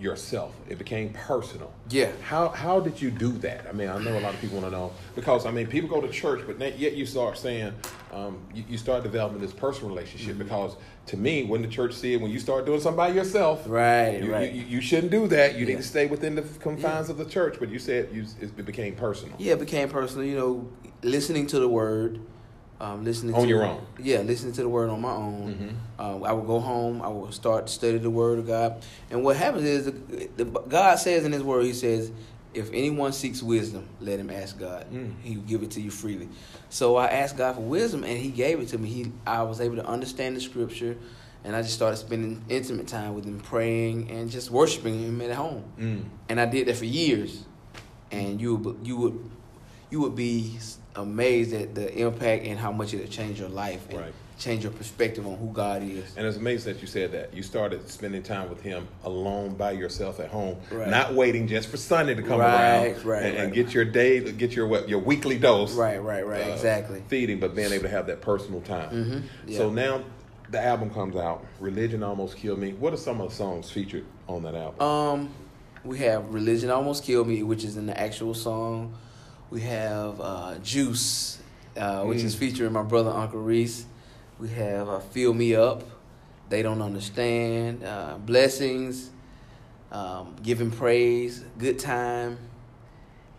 yourself, 0.00 0.54
it 0.68 0.78
became 0.78 1.10
personal. 1.10 1.72
Yeah. 1.90 2.10
How 2.22 2.48
how 2.48 2.80
did 2.80 3.02
you 3.02 3.10
do 3.10 3.32
that? 3.38 3.66
I 3.68 3.72
mean, 3.72 3.88
I 3.88 3.98
know 3.98 4.16
a 4.18 4.20
lot 4.20 4.32
of 4.32 4.40
people 4.40 4.58
want 4.60 4.70
to 4.72 4.76
know 4.78 4.92
because 5.14 5.44
I 5.44 5.50
mean, 5.50 5.66
people 5.66 5.90
go 5.90 6.00
to 6.00 6.08
church, 6.08 6.40
but 6.46 6.58
yet 6.78 6.94
you 6.94 7.04
start 7.04 7.36
saying 7.36 7.74
um, 8.12 8.38
you, 8.54 8.64
you 8.68 8.78
start 8.78 9.02
developing 9.02 9.40
this 9.40 9.52
personal 9.52 9.88
relationship 9.90 10.34
Mm-hmm. 10.36 10.42
because 10.44 10.76
to 11.06 11.16
me, 11.16 11.44
when 11.44 11.62
the 11.62 11.68
church 11.68 11.92
said, 11.94 12.20
when 12.20 12.30
you 12.30 12.38
start 12.38 12.66
doing 12.66 12.80
something 12.80 12.96
by 12.96 13.08
yourself, 13.08 13.64
Right, 13.66 14.22
you, 14.22 14.32
right. 14.32 14.52
you, 14.52 14.62
you 14.62 14.80
shouldn't 14.80 15.10
do 15.10 15.26
that. 15.28 15.54
You 15.54 15.60
Yeah. 15.66 15.72
need 15.74 15.76
to 15.78 15.82
stay 15.88 16.06
within 16.06 16.34
the 16.34 16.42
confines 16.42 17.08
of 17.08 17.18
the 17.18 17.24
church. 17.24 17.56
But 17.58 17.68
you 17.70 17.78
said 17.78 18.08
you, 18.12 18.24
it 18.40 18.64
became 18.64 18.94
personal. 18.94 19.34
Yeah, 19.38 19.54
it 19.54 19.60
became 19.60 19.88
personal. 19.88 20.24
You 20.26 20.36
know, 20.36 20.68
listening 21.02 21.46
to 21.48 21.60
the 21.60 21.68
word, 21.68 22.20
um, 22.80 23.04
listening 23.04 23.34
On 23.34 23.42
to, 23.42 23.48
your 23.48 23.64
own. 23.64 23.84
Yeah, 23.98 24.20
listening 24.20 24.52
to 24.54 24.62
the 24.62 24.68
word 24.68 24.88
on 24.90 25.00
my 25.00 25.12
own. 25.12 25.76
Mhm. 25.98 26.04
Um, 26.04 26.24
I 26.24 26.32
would 26.32 26.46
go 26.46 26.60
home. 26.60 27.02
I 27.02 27.08
would 27.08 27.34
start 27.34 27.66
to 27.66 27.72
study 27.72 27.98
the 27.98 28.10
word 28.10 28.38
of 28.38 28.46
God. 28.46 28.82
And 29.10 29.24
what 29.24 29.36
happens 29.36 29.64
is, 29.64 29.84
the, 29.86 30.28
the, 30.36 30.44
God 30.44 30.98
says 30.98 31.24
in 31.24 31.32
His 31.32 31.42
word, 31.42 31.64
He 31.64 31.72
says, 31.72 32.12
"If 32.58 32.70
anyone 32.72 33.12
seeks 33.12 33.42
wisdom, 33.42 33.88
let 34.00 34.18
him 34.18 34.30
ask 34.30 34.58
God. 34.58 34.86
Mm. 34.92 35.14
He 35.22 35.36
will 35.36 35.44
give 35.44 35.62
it 35.62 35.70
to 35.72 35.80
you 35.80 35.90
freely." 35.90 36.28
So 36.68 36.96
I 36.96 37.06
asked 37.06 37.36
God 37.36 37.54
for 37.54 37.62
wisdom, 37.62 38.04
and 38.04 38.18
He 38.18 38.28
gave 38.28 38.60
it 38.60 38.68
to 38.68 38.78
me. 38.78 38.88
He, 38.88 39.12
I 39.26 39.42
was 39.42 39.60
able 39.60 39.76
to 39.76 39.86
understand 39.86 40.36
the 40.36 40.40
Scripture. 40.40 40.96
And 41.44 41.54
I 41.54 41.62
just 41.62 41.74
started 41.74 41.96
spending 41.98 42.44
intimate 42.48 42.88
time 42.88 43.14
with 43.14 43.24
him, 43.24 43.38
praying 43.38 44.10
and 44.10 44.28
just 44.28 44.50
worshiping 44.50 44.98
him 44.98 45.20
at 45.22 45.30
home 45.30 45.62
Mm. 45.78 46.02
and 46.28 46.40
I 46.40 46.46
did 46.46 46.66
that 46.66 46.76
for 46.76 46.84
years. 46.84 47.44
And 48.10 48.40
you 48.40 48.76
you 48.82 48.96
would 48.96 49.30
you 49.90 50.00
would 50.00 50.14
be 50.16 50.58
amazed 50.96 51.52
at 51.54 51.74
the 51.74 51.92
impact 51.98 52.44
and 52.44 52.58
how 52.58 52.72
much 52.72 52.92
it 52.94 52.98
would 52.98 53.10
change 53.10 53.38
your 53.40 53.48
life. 53.48 53.88
And 53.90 53.98
Right. 54.00 54.12
change 54.38 54.62
your 54.62 54.72
perspective 54.72 55.26
on 55.26 55.36
who 55.36 55.48
God 55.52 55.82
is. 55.82 56.14
And 56.16 56.24
it's 56.24 56.36
amazing 56.36 56.72
that 56.74 56.80
you 56.80 56.86
said 56.86 57.10
that. 57.10 57.34
You 57.34 57.42
started 57.42 57.88
spending 57.88 58.22
time 58.22 58.48
with 58.48 58.60
Him 58.62 58.86
alone 59.04 59.54
by 59.54 59.72
yourself 59.72 60.20
at 60.20 60.28
home, 60.28 60.56
Right. 60.70 60.88
not 60.88 61.14
waiting 61.14 61.48
just 61.48 61.68
for 61.68 61.76
Sunday 61.76 62.14
to 62.14 62.22
come 62.22 62.38
Right, 62.38 62.54
around 62.94 63.04
right, 63.04 63.24
and, 63.24 63.36
and 63.36 63.52
get 63.52 63.74
your 63.74 63.84
day, 63.84 64.20
get 64.32 64.54
your 64.54 64.68
what, 64.68 64.88
your 64.88 65.00
weekly 65.00 65.38
dose. 65.38 65.74
Right, 65.74 66.00
right, 66.00 66.24
right, 66.24 66.46
uh, 66.50 66.52
exactly. 66.52 67.02
Feeding, 67.08 67.40
but 67.40 67.56
being 67.56 67.72
able 67.72 67.82
to 67.84 67.88
have 67.88 68.06
that 68.06 68.20
personal 68.20 68.60
time. 68.60 68.90
Mhm, 68.90 69.22
yeah. 69.50 69.58
So 69.58 69.70
now 69.70 70.04
the 70.50 70.62
album 70.64 70.90
comes 70.90 71.16
out. 71.16 71.44
Religion 71.58 72.04
almost 72.04 72.36
killed 72.36 72.60
me. 72.60 72.74
What 72.74 72.92
are 72.92 72.96
some 72.96 73.20
of 73.20 73.30
the 73.30 73.34
songs 73.34 73.70
featured 73.72 74.04
on 74.28 74.44
that 74.44 74.54
album? 74.54 74.80
Um, 74.80 75.30
we 75.84 75.98
have 75.98 76.32
"Religion 76.32 76.70
Almost 76.70 77.02
Killed 77.02 77.26
Me," 77.26 77.42
which 77.42 77.64
is 77.64 77.76
in 77.76 77.86
the 77.86 78.00
actual 78.00 78.34
song. 78.34 78.94
We 79.50 79.62
have 79.62 80.20
uh, 80.20 80.54
"Juice," 80.62 81.38
uh, 81.76 82.04
which 82.04 82.22
is 82.22 82.34
Mm. 82.34 82.38
featuring 82.38 82.72
my 82.72 82.82
brother 82.82 83.10
Uncle 83.10 83.40
Reese. 83.40 83.86
We 84.38 84.48
have 84.50 84.88
uh, 84.88 85.00
"Fill 85.00 85.32
Me 85.34 85.54
Up," 85.54 85.82
"They 86.48 86.62
Don't 86.62 86.82
Understand," 86.82 87.82
uh, 87.84 88.16
"Blessings," 88.24 89.10
um, 89.90 90.36
"Giving 90.42 90.70
Praise," 90.70 91.44
"Good 91.58 91.78
Time." 91.78 92.38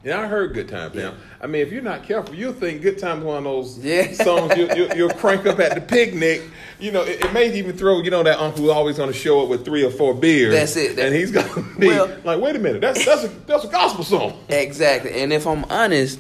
Yeah, 0.04 0.22
I 0.22 0.28
heard 0.28 0.54
"Good 0.54 0.70
Times." 0.70 0.96
Now. 0.96 1.14
I 1.42 1.48
mean, 1.48 1.62
if 1.62 1.72
you're 1.74 1.82
not 1.82 2.04
careful, 2.04 2.34
you'll 2.34 2.54
think 2.54 2.82
"Good 2.82 3.00
Times" 3.00 3.24
one 3.24 3.38
of 3.38 3.44
those 3.44 3.78
Yeah. 3.84 4.12
songs 4.14 4.56
you, 4.56 4.70
you, 4.74 4.90
you'll 4.96 5.10
crank 5.10 5.46
up 5.46 5.60
at 5.60 5.76
the 5.76 5.82
picnic. 5.82 6.42
You 6.80 6.92
know, 6.92 7.02
it, 7.04 7.26
it 7.26 7.34
may 7.34 7.54
even 7.58 7.76
throw 7.76 8.02
you 8.02 8.10
know 8.10 8.24
that 8.24 8.40
uncle 8.40 8.62
who's 8.64 8.72
always 8.72 8.96
going 8.98 9.12
to 9.12 9.18
show 9.18 9.42
up 9.44 9.50
with 9.50 9.66
three 9.66 9.84
or 9.84 9.92
four 9.92 10.14
beers. 10.14 10.54
That's 10.54 10.76
it. 10.78 10.96
That- 10.96 11.08
and 11.08 11.16
he's 11.16 11.32
going 11.32 11.50
to 11.54 11.80
be 11.80 11.88
Well- 11.88 12.16
like, 12.24 12.40
"Wait 12.40 12.56
a 12.56 12.60
minute, 12.60 12.80
that's 12.82 13.04
that's 13.06 13.26
a 13.26 13.28
that's 13.46 13.66
a 13.66 13.68
gospel 13.70 14.04
song." 14.06 14.40
Exactly, 14.50 15.22
and 15.22 15.34
if 15.34 15.46
I'm 15.46 15.66
honest, 15.66 16.20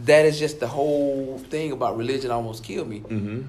that 0.00 0.24
is 0.26 0.38
just 0.38 0.58
the 0.58 0.66
whole 0.66 1.38
thing 1.38 1.70
about 1.70 1.96
religion 1.96 2.32
almost 2.32 2.64
killed 2.64 2.88
me. 2.88 3.00
Mm-hmm. 3.00 3.42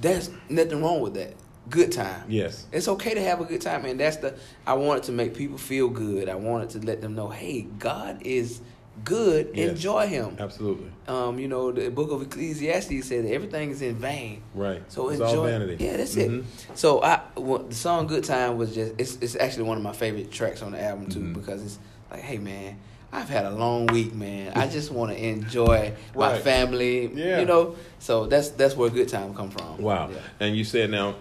There's 0.00 0.30
nothing 0.48 0.82
wrong 0.82 1.00
with 1.00 1.14
that. 1.14 1.34
Good 1.70 1.92
time. 1.92 2.24
Yes. 2.28 2.66
It's 2.72 2.88
okay 2.88 3.14
to 3.14 3.22
have 3.22 3.40
a 3.40 3.44
good 3.44 3.60
time, 3.60 3.84
and 3.84 3.98
that's 4.00 4.16
the. 4.16 4.34
I 4.66 4.74
wanted 4.74 5.04
to 5.04 5.12
make 5.12 5.34
people 5.36 5.56
feel 5.58 5.88
good. 5.88 6.28
I 6.28 6.34
wanted 6.34 6.70
to 6.70 6.78
let 6.80 7.00
them 7.00 7.14
know, 7.14 7.28
hey, 7.28 7.62
God 7.78 8.20
is 8.22 8.60
good. 9.04 9.50
Yes. 9.54 9.70
Enjoy 9.70 10.06
Him. 10.06 10.36
Absolutely. 10.38 10.90
Um, 11.08 11.38
you 11.38 11.48
know, 11.48 11.72
the 11.72 11.90
book 11.90 12.10
of 12.10 12.22
Ecclesiastes 12.22 13.06
said 13.06 13.24
everything 13.26 13.70
is 13.70 13.82
in 13.82 13.96
vain. 13.96 14.42
Right. 14.54 14.82
So 14.92 15.08
it's 15.08 15.20
enjoy. 15.20 15.36
all 15.38 15.44
vanity. 15.44 15.82
Yeah, 15.82 15.96
that's 15.96 16.14
Mhm. 16.14 16.40
it. 16.40 16.44
So 16.74 17.02
I, 17.02 17.20
well, 17.36 17.60
the 17.60 17.74
song 17.74 18.06
"Good 18.06 18.24
Time" 18.24 18.58
was 18.58 18.74
just. 18.74 18.92
It's, 18.98 19.16
it's 19.20 19.36
actually 19.36 19.64
one 19.64 19.76
of 19.76 19.82
my 19.82 19.92
favorite 19.92 20.30
tracks 20.30 20.62
on 20.62 20.72
the 20.72 20.82
album 20.82 21.08
too 21.08 21.20
Mhm. 21.20 21.34
because 21.34 21.62
it's 21.62 21.78
like, 22.10 22.20
hey 22.20 22.38
man, 22.38 22.78
I've 23.12 23.28
had 23.28 23.44
a 23.44 23.50
long 23.50 23.86
week, 23.86 24.14
man. 24.14 24.52
I 24.54 24.68
just 24.68 24.90
want 24.98 25.12
to 25.12 25.22
enjoy 25.22 25.92
my 26.14 26.32
Right. 26.32 26.42
family. 26.42 27.10
Yeah. 27.14 27.40
You 27.40 27.46
know, 27.46 27.76
so 27.98 28.26
that's 28.26 28.50
that's 28.50 28.76
where 28.76 28.90
"Good 28.90 29.08
Time" 29.08 29.34
come 29.34 29.50
from. 29.50 29.78
Wow. 29.78 30.10
Yeah. 30.12 30.18
And 30.40 30.56
you 30.56 30.64
said 30.64 30.90
now, 30.90 31.16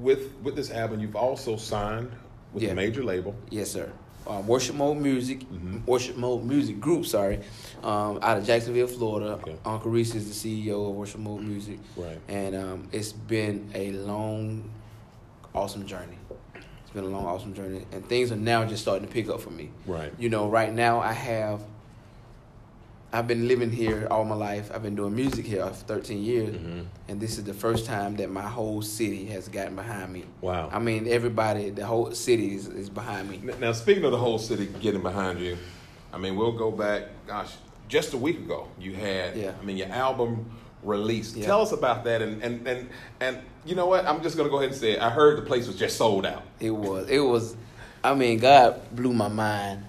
with 0.00 0.30
with 0.42 0.54
this 0.54 0.70
album, 0.70 1.00
you've 1.00 1.16
also 1.16 1.56
signed 1.56 2.10
with 2.52 2.62
Yeah. 2.62 2.70
a 2.70 2.74
major 2.74 3.02
label. 3.02 3.34
Yes, 3.50 3.70
sir. 3.70 3.90
Uh, 4.26 4.40
Worship 4.46 4.76
Mode 4.76 4.98
Music, 4.98 5.40
Mhm. 5.50 5.84
Worship 5.86 6.16
Mode 6.16 6.44
Music 6.44 6.78
Group, 6.80 7.04
sorry, 7.06 7.40
um, 7.82 8.18
out 8.22 8.38
of 8.38 8.44
Jacksonville, 8.46 8.86
Florida. 8.86 9.32
Okay. 9.42 9.56
Uncle 9.64 9.90
Reese 9.90 10.14
is 10.14 10.28
the 10.28 10.34
CEO 10.34 10.88
of 10.90 10.94
Worship 10.94 11.20
Mode 11.20 11.40
Music, 11.42 11.78
Right. 11.96 12.18
and 12.28 12.54
um, 12.54 12.88
it's 12.92 13.12
been 13.12 13.70
a 13.74 13.92
long, 13.92 14.70
awesome 15.54 15.86
journey. 15.86 16.18
It's 16.82 16.90
been 16.92 17.04
a 17.04 17.08
long, 17.08 17.24
awesome 17.26 17.54
journey, 17.54 17.86
and 17.92 18.04
things 18.08 18.30
are 18.30 18.36
now 18.36 18.64
just 18.64 18.82
starting 18.82 19.06
to 19.06 19.12
pick 19.12 19.28
up 19.28 19.40
for 19.40 19.50
me. 19.50 19.70
Right. 19.86 20.12
You 20.18 20.28
know, 20.28 20.48
right 20.48 20.72
now 20.72 21.00
I 21.00 21.12
have. 21.12 21.62
I've 23.12 23.26
been 23.26 23.48
living 23.48 23.70
here 23.72 24.06
all 24.10 24.24
my 24.24 24.36
life. 24.36 24.70
I've 24.72 24.82
been 24.84 24.94
doing 24.94 25.14
music 25.16 25.44
here 25.44 25.66
for 25.66 25.74
13 25.74 26.22
years, 26.22 26.54
Mhm. 26.54 26.84
and 27.08 27.20
this 27.20 27.38
is 27.38 27.44
the 27.44 27.54
first 27.54 27.84
time 27.84 28.16
that 28.16 28.30
my 28.30 28.42
whole 28.48 28.82
city 28.82 29.24
has 29.26 29.48
gotten 29.48 29.74
behind 29.74 30.12
me. 30.12 30.24
Wow. 30.40 30.68
I 30.72 30.78
mean, 30.78 31.08
everybody, 31.08 31.70
the 31.70 31.84
whole 31.84 32.12
city 32.12 32.54
is, 32.54 32.68
is 32.68 32.88
behind 32.88 33.28
me. 33.28 33.40
Now, 33.60 33.72
speaking 33.72 34.04
of 34.04 34.12
the 34.12 34.18
whole 34.18 34.38
city 34.38 34.68
getting 34.80 35.02
behind 35.02 35.40
you, 35.40 35.56
I 36.12 36.18
mean, 36.18 36.36
we'll 36.36 36.52
go 36.52 36.70
back, 36.70 37.04
gosh, 37.26 37.52
just 37.88 38.14
a 38.14 38.16
week 38.16 38.38
ago, 38.38 38.68
you 38.80 38.94
had, 38.94 39.36
Yeah. 39.36 39.52
I 39.60 39.64
mean, 39.64 39.76
your 39.76 39.88
album 39.88 40.46
released. 40.84 41.36
Yeah. 41.36 41.46
Tell 41.46 41.62
us 41.62 41.72
about 41.72 42.04
that. 42.04 42.22
And, 42.22 42.40
and, 42.44 42.66
and, 42.66 42.88
and 43.20 43.38
you 43.64 43.74
know 43.74 43.86
what? 43.86 44.06
I'm 44.06 44.22
just 44.22 44.36
going 44.36 44.46
to 44.48 44.50
go 44.50 44.58
ahead 44.58 44.70
and 44.70 44.78
say 44.78 44.92
it. 44.92 45.02
I 45.02 45.10
heard 45.10 45.36
the 45.36 45.42
place 45.42 45.66
was 45.66 45.76
just 45.76 45.96
sold 45.96 46.24
out. 46.24 46.42
It 46.60 46.70
was. 46.70 47.08
It 47.08 47.18
was. 47.18 47.56
I 48.04 48.14
mean, 48.14 48.38
God 48.38 48.80
blew 48.94 49.12
my 49.12 49.28
mind. 49.28 49.84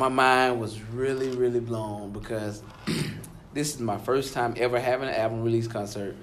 My 0.00 0.08
mind 0.08 0.58
was 0.58 0.80
really, 0.80 1.28
really 1.28 1.60
blown 1.60 2.10
because 2.10 2.62
this 3.52 3.74
is 3.74 3.80
my 3.80 3.98
first 3.98 4.32
time 4.32 4.54
ever 4.56 4.80
having 4.80 5.10
an 5.10 5.14
album 5.14 5.42
release 5.42 5.66
concert. 5.66 6.16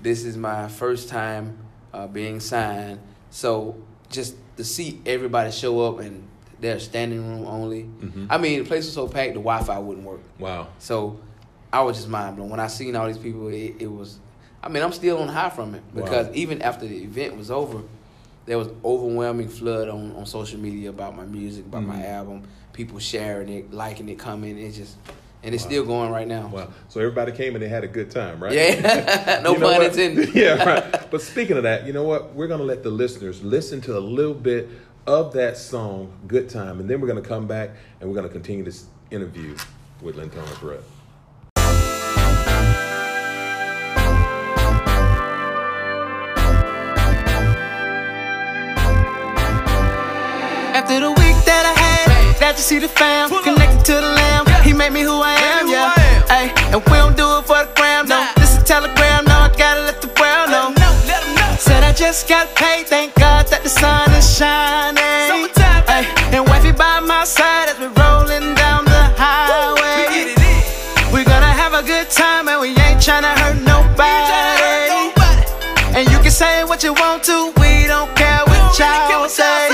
This 0.00 0.24
is 0.24 0.38
my 0.38 0.66
first 0.68 1.10
time 1.10 1.58
uh, 1.92 2.06
being 2.06 2.40
signed. 2.40 3.00
So 3.28 3.76
just 4.08 4.34
to 4.56 4.64
see 4.64 5.02
everybody 5.04 5.50
show 5.50 5.78
up 5.82 5.98
and 6.00 6.26
they're 6.58 6.80
standing 6.80 7.28
room 7.28 7.44
only. 7.44 7.82
Mhm. 8.00 8.28
I 8.30 8.38
mean, 8.38 8.60
the 8.62 8.64
place 8.66 8.86
was 8.86 8.94
so 8.94 9.06
packed, 9.06 9.34
the 9.34 9.40
Wi-Fi 9.40 9.78
wouldn't 9.78 10.06
work. 10.06 10.20
Wow. 10.38 10.68
So 10.78 11.20
I 11.70 11.82
was 11.82 11.98
just 11.98 12.08
mind 12.08 12.36
blown 12.36 12.48
when 12.48 12.60
I 12.60 12.66
seen 12.68 12.96
all 12.96 13.06
these 13.08 13.18
people. 13.18 13.48
It, 13.48 13.74
it 13.78 13.92
was, 13.92 14.20
I 14.62 14.70
mean, 14.70 14.82
I'm 14.82 14.92
still 14.92 15.18
on 15.18 15.28
high 15.28 15.50
from 15.50 15.74
it 15.74 15.82
because 15.94 16.28
Wow. 16.28 16.32
even 16.34 16.62
after 16.62 16.86
the 16.86 16.96
event 17.02 17.36
was 17.36 17.50
over, 17.50 17.82
there 18.46 18.56
was 18.56 18.68
overwhelming 18.82 19.48
flood 19.50 19.90
on, 19.90 20.16
on 20.16 20.24
social 20.24 20.58
media 20.58 20.88
about 20.88 21.14
my 21.14 21.26
music, 21.26 21.66
about 21.66 21.84
my 21.84 21.96
Mhm. 21.96 22.08
album. 22.08 22.42
People 22.78 23.00
sharing 23.00 23.48
it, 23.48 23.72
liking 23.72 24.08
it, 24.08 24.20
coming. 24.20 24.56
It 24.56 24.70
just, 24.70 24.94
and 25.42 25.52
it's 25.52 25.64
Wow. 25.64 25.68
still 25.68 25.84
going 25.84 26.12
right 26.12 26.28
now. 26.28 26.46
Wow. 26.46 26.68
So 26.88 27.00
everybody 27.00 27.32
came 27.32 27.56
and 27.56 27.62
they 27.64 27.68
had 27.68 27.82
a 27.82 27.88
good 27.88 28.08
time, 28.08 28.40
right? 28.40 28.52
Yeah, 28.52 29.40
no 29.42 29.56
pun 29.56 29.82
intended. 29.82 30.32
yeah, 30.34 30.62
right. 30.62 31.10
But 31.10 31.20
speaking 31.20 31.56
of 31.56 31.64
that, 31.64 31.88
you 31.88 31.92
know 31.92 32.04
what? 32.04 32.36
We're 32.36 32.46
going 32.46 32.60
to 32.60 32.64
let 32.66 32.84
the 32.84 32.90
listeners 32.90 33.42
listen 33.42 33.80
to 33.80 33.98
a 33.98 33.98
little 33.98 34.32
bit 34.32 34.68
of 35.08 35.32
that 35.32 35.56
song, 35.56 36.12
Good 36.28 36.48
Time, 36.50 36.78
and 36.78 36.88
then 36.88 37.00
we're 37.00 37.08
going 37.08 37.20
to 37.20 37.28
come 37.28 37.48
back 37.48 37.70
and 38.00 38.08
we're 38.08 38.14
going 38.14 38.28
to 38.28 38.32
continue 38.32 38.62
this 38.62 38.86
interview 39.10 39.56
with 40.00 40.14
Lentona 40.14 40.60
Brett. 40.60 40.82
See 52.68 52.78
the 52.78 52.88
fam 52.88 53.30
connected 53.42 53.82
to 53.82 53.94
the 53.94 54.12
lamb. 54.20 54.44
He 54.62 54.74
made 54.74 54.92
me 54.92 55.00
who 55.00 55.16
I 55.24 55.32
am, 55.56 55.68
yeah. 55.72 56.28
Ay, 56.28 56.52
and 56.68 56.84
we 56.84 56.96
don't 57.00 57.16
do 57.16 57.24
it 57.38 57.46
for 57.48 57.56
the 57.64 57.70
gram, 57.74 58.06
no. 58.06 58.20
This 58.36 58.58
is 58.58 58.62
telegram, 58.62 59.24
no. 59.24 59.48
I 59.48 59.50
gotta 59.56 59.88
let 59.88 60.02
the 60.04 60.12
world 60.20 60.52
know. 60.52 60.76
Said 61.56 61.82
I 61.82 61.94
just 61.96 62.28
got 62.28 62.44
paid, 62.54 62.86
thank 62.86 63.14
God 63.14 63.46
that 63.48 63.62
the 63.62 63.70
sun 63.70 64.12
is 64.12 64.28
shining. 64.36 65.48
Ay, 65.88 66.04
and 66.36 66.44
wifey 66.44 66.72
by 66.72 67.00
my 67.00 67.24
side 67.24 67.72
as 67.72 67.78
we're 67.80 67.88
rolling 67.96 68.52
down 68.52 68.84
the 68.84 69.04
highway. 69.16 70.36
We're 71.08 71.24
gonna 71.24 71.48
have 71.48 71.72
a 71.72 71.82
good 71.82 72.10
time 72.10 72.48
and 72.48 72.60
we 72.60 72.76
ain't 72.84 73.00
tryna 73.00 73.32
hurt 73.40 73.56
nobody. 73.64 75.16
And 75.96 76.04
you 76.12 76.18
can 76.20 76.30
say 76.30 76.64
what 76.64 76.84
you 76.84 76.92
want 76.92 77.24
to, 77.32 77.50
we 77.56 77.88
don't 77.88 78.12
care 78.14 78.44
what 78.44 78.78
y'all 78.78 79.26
say. 79.26 79.67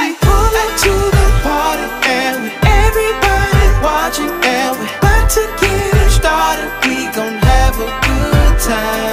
Time. 8.75 9.04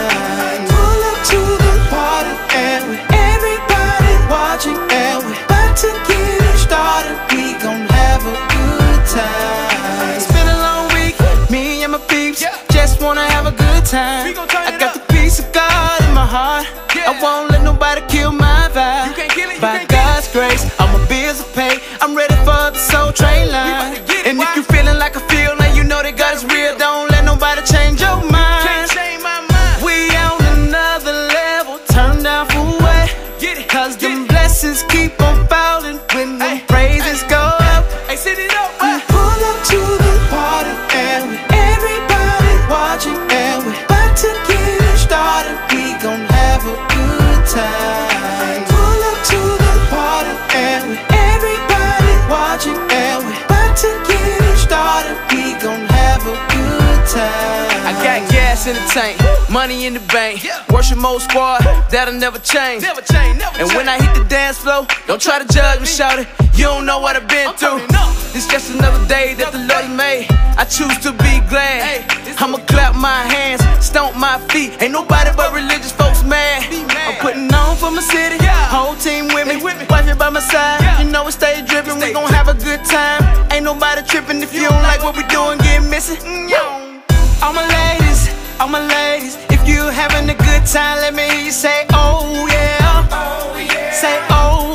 Watching 52.32 52.80
and 52.80 53.28
we 53.28 53.36
about 53.44 53.76
to 53.76 53.92
get 54.08 54.40
it 54.40 54.58
started. 54.58 55.20
We 55.36 55.52
gon' 55.60 55.84
have 56.00 56.24
a 56.24 56.38
good 56.56 57.00
time. 57.12 57.82
I 57.84 57.94
got 58.00 58.31
gas 58.62 58.68
in 58.68 58.76
the 58.76 58.90
tank, 58.92 59.50
money 59.50 59.86
in 59.86 59.94
the 59.94 60.00
bank. 60.12 60.46
Worship 60.70 60.98
mode 60.98 61.22
squad, 61.22 61.62
that'll 61.90 62.14
never 62.14 62.40
change. 62.40 62.84
Never 62.84 63.02
change, 63.02 63.40
never 63.40 63.60
And 63.60 63.70
when 63.74 63.88
I 63.90 63.98
hit 64.02 64.14
the 64.16 64.28
dance 64.28 64.58
floor, 64.58 64.86
don't 65.08 65.22
try 65.22 65.40
to 65.40 65.48
judge 65.54 65.80
me, 65.80 65.86
shout 65.86 66.20
it. 66.20 66.28
You 66.54 66.66
don't 66.66 66.86
know 66.86 67.00
what 67.00 67.16
I've 67.16 67.28
been 67.28 67.54
through. 67.54 67.82
This 68.34 68.48
just 68.48 68.74
another 68.74 69.02
day 69.08 69.34
that 69.36 69.52
the 69.52 69.64
Lord 69.66 69.90
made. 69.98 70.28
I 70.58 70.66
choose 70.66 70.98
to 71.04 71.12
be 71.12 71.42
glad. 71.50 72.06
I'ma 72.40 72.60
clap 72.68 72.96
my 72.96 73.24
hands, 73.34 73.62
stomp 73.84 74.16
my 74.18 74.38
feet. 74.50 74.72
Ain't 74.82 74.94
nobody 74.94 75.32
but 75.36 75.54
religious 75.54 75.92
folks 75.92 76.24
mad. 76.24 76.64
I'm 77.08 77.18
putting 77.20 77.52
on 77.54 77.76
for 77.78 77.92
my 77.92 78.02
city. 78.02 78.38
Yeah. 78.44 78.54
Whole 78.70 78.96
team 78.96 79.28
with 79.34 79.48
me. 79.48 79.62
With 79.62 79.78
me. 79.80 79.86
Wife 79.90 80.06
here 80.06 80.16
by 80.16 80.30
my 80.30 80.40
side. 80.40 80.80
You 81.00 81.10
know 81.12 81.26
we 81.26 81.32
stay 81.32 81.64
dripping. 81.66 82.00
We 82.00 82.14
gon' 82.14 82.32
have 82.34 82.48
a 82.48 82.54
good 82.54 82.84
time. 82.86 83.22
Ain't 83.52 83.66
nobody 83.66 84.02
tripping 84.04 84.42
if 84.42 84.54
you 84.54 84.64
don't 84.70 84.84
like 84.84 85.02
what 85.04 85.16
we 85.16 85.24
doing. 85.28 85.58
Get 85.60 85.84
missing. 85.90 86.18
Mm, 86.24 86.52
All 87.44 87.54
my 87.54 87.66
ladies, 87.68 88.11
all 88.62 88.68
my 88.68 88.86
ladies. 88.86 89.36
If 89.50 89.68
you 89.68 89.82
having 89.90 90.30
a 90.30 90.36
good 90.36 90.66
time, 90.68 90.98
let 90.98 91.16
me 91.16 91.24
hear 91.24 91.46
you 91.46 91.52
say, 91.52 91.86
oh 91.94 92.48
yeah. 92.48 93.92
Say, 93.92 94.16
oh 94.30 94.71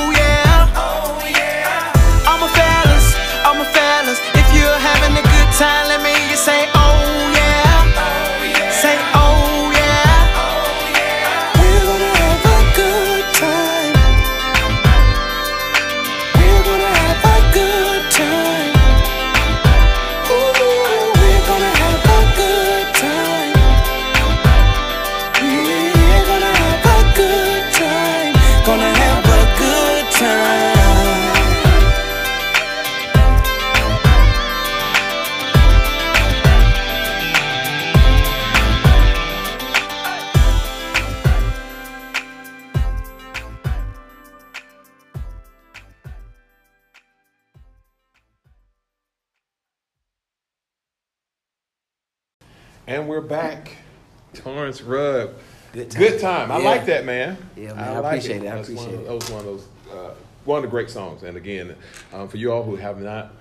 Torrance 54.67 54.83
Rudd. 54.83 55.35
Good 55.73 55.91
time. 55.91 56.01
Good 56.01 56.21
time. 56.21 56.51
I 56.53 56.59
Yeah. 56.59 56.65
like 56.65 56.87
that, 56.87 57.05
man. 57.05 57.37
Yeah, 57.57 57.75
man, 57.75 57.79
I 57.79 58.09
appreciate 58.09 58.43
it. 58.43 58.49
I 58.49 58.57
That's 58.57 58.69
appreciate 58.69 58.95
it. 59.01 59.07
That 59.07 59.15
was 59.15 59.31
one 59.31 59.41
of 59.41 59.47
those, 59.47 59.67
uh, 59.93 60.11
one 60.45 60.57
of 60.59 60.63
the 60.63 60.69
great 60.69 60.91
songs. 60.91 61.23
And 61.23 61.37
again, 61.37 61.77
um, 62.13 62.27
for 62.29 62.37
you 62.37 62.53
all 62.53 62.63
who 62.65 62.75
have 62.77 63.01
not 63.01 63.33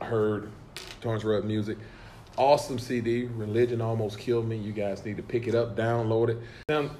heard 0.00 0.50
Torrance 1.00 1.24
Rudd 1.24 1.44
music, 1.44 1.78
awesome 2.36 2.78
CD. 2.78 3.24
Religion 3.24 3.80
almost 3.80 4.18
killed 4.18 4.46
me. 4.48 4.56
You 4.56 4.72
guys 4.72 5.04
need 5.04 5.16
to 5.16 5.22
pick 5.22 5.48
it 5.48 5.54
up, 5.56 5.76
download 5.76 6.28
it. 6.28 6.38
Now, 6.68 6.90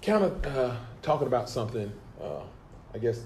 kind 0.00 0.24
of 0.24 0.46
uh, 0.46 0.74
talking 1.02 1.28
about 1.28 1.48
something. 1.48 1.92
Uh, 2.20 2.40
I 2.94 2.98
guess 2.98 3.20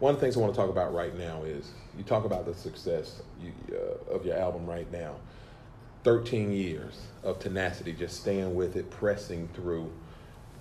one 0.00 0.14
of 0.14 0.20
the 0.20 0.26
things 0.26 0.36
I 0.36 0.40
want 0.40 0.52
to 0.52 0.60
talk 0.60 0.68
about 0.68 0.92
right 0.92 1.16
now 1.16 1.44
is 1.44 1.70
you 1.96 2.04
talk 2.04 2.24
about 2.26 2.44
the 2.44 2.54
success 2.54 3.22
you, 3.40 3.52
uh, 3.74 4.14
of 4.14 4.26
your 4.26 4.36
album 4.36 4.66
right 4.66 4.90
now. 4.92 5.14
13 6.04 6.52
years 6.52 7.00
of 7.22 7.38
tenacity, 7.38 7.92
just 7.92 8.20
staying 8.20 8.54
with 8.54 8.76
it, 8.76 8.90
pressing 8.90 9.48
through. 9.54 9.90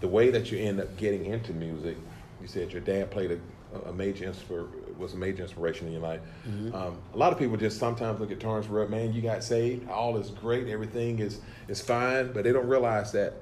The 0.02 0.08
way 0.08 0.30
that 0.32 0.52
you 0.52 0.58
end 0.60 0.80
up 0.80 0.96
getting 0.98 1.26
into 1.26 1.54
music, 1.54 1.98
you 2.42 2.48
said 2.48 2.72
your 2.72 2.82
dad 2.82 3.12
played 3.12 3.32
a, 3.32 3.90
a 3.90 3.94
major 3.94 4.30
inspir- 4.32 4.68
was 4.98 5.14
a 5.14 5.18
major 5.18 5.44
inspiration 5.44 5.88
in 5.88 5.94
your 5.94 6.02
life. 6.02 6.22
Um, 6.74 6.98
a 7.14 7.18
lot 7.18 7.32
of 7.32 7.40
people 7.40 7.56
just 7.58 7.78
sometimes 7.78 8.20
look 8.20 8.32
at 8.32 8.40
Torrance 8.40 8.68
Rudd, 8.68 8.90
man, 8.90 9.14
you 9.14 9.22
got 9.22 9.44
saved, 9.44 9.90
all 9.90 10.18
is 10.18 10.30
great, 10.32 10.68
everything 10.68 11.20
is 11.20 11.40
is 11.68 11.82
fine, 11.82 12.32
but 12.34 12.44
they 12.44 12.52
don't 12.52 12.68
realize 12.68 13.12
that 13.14 13.34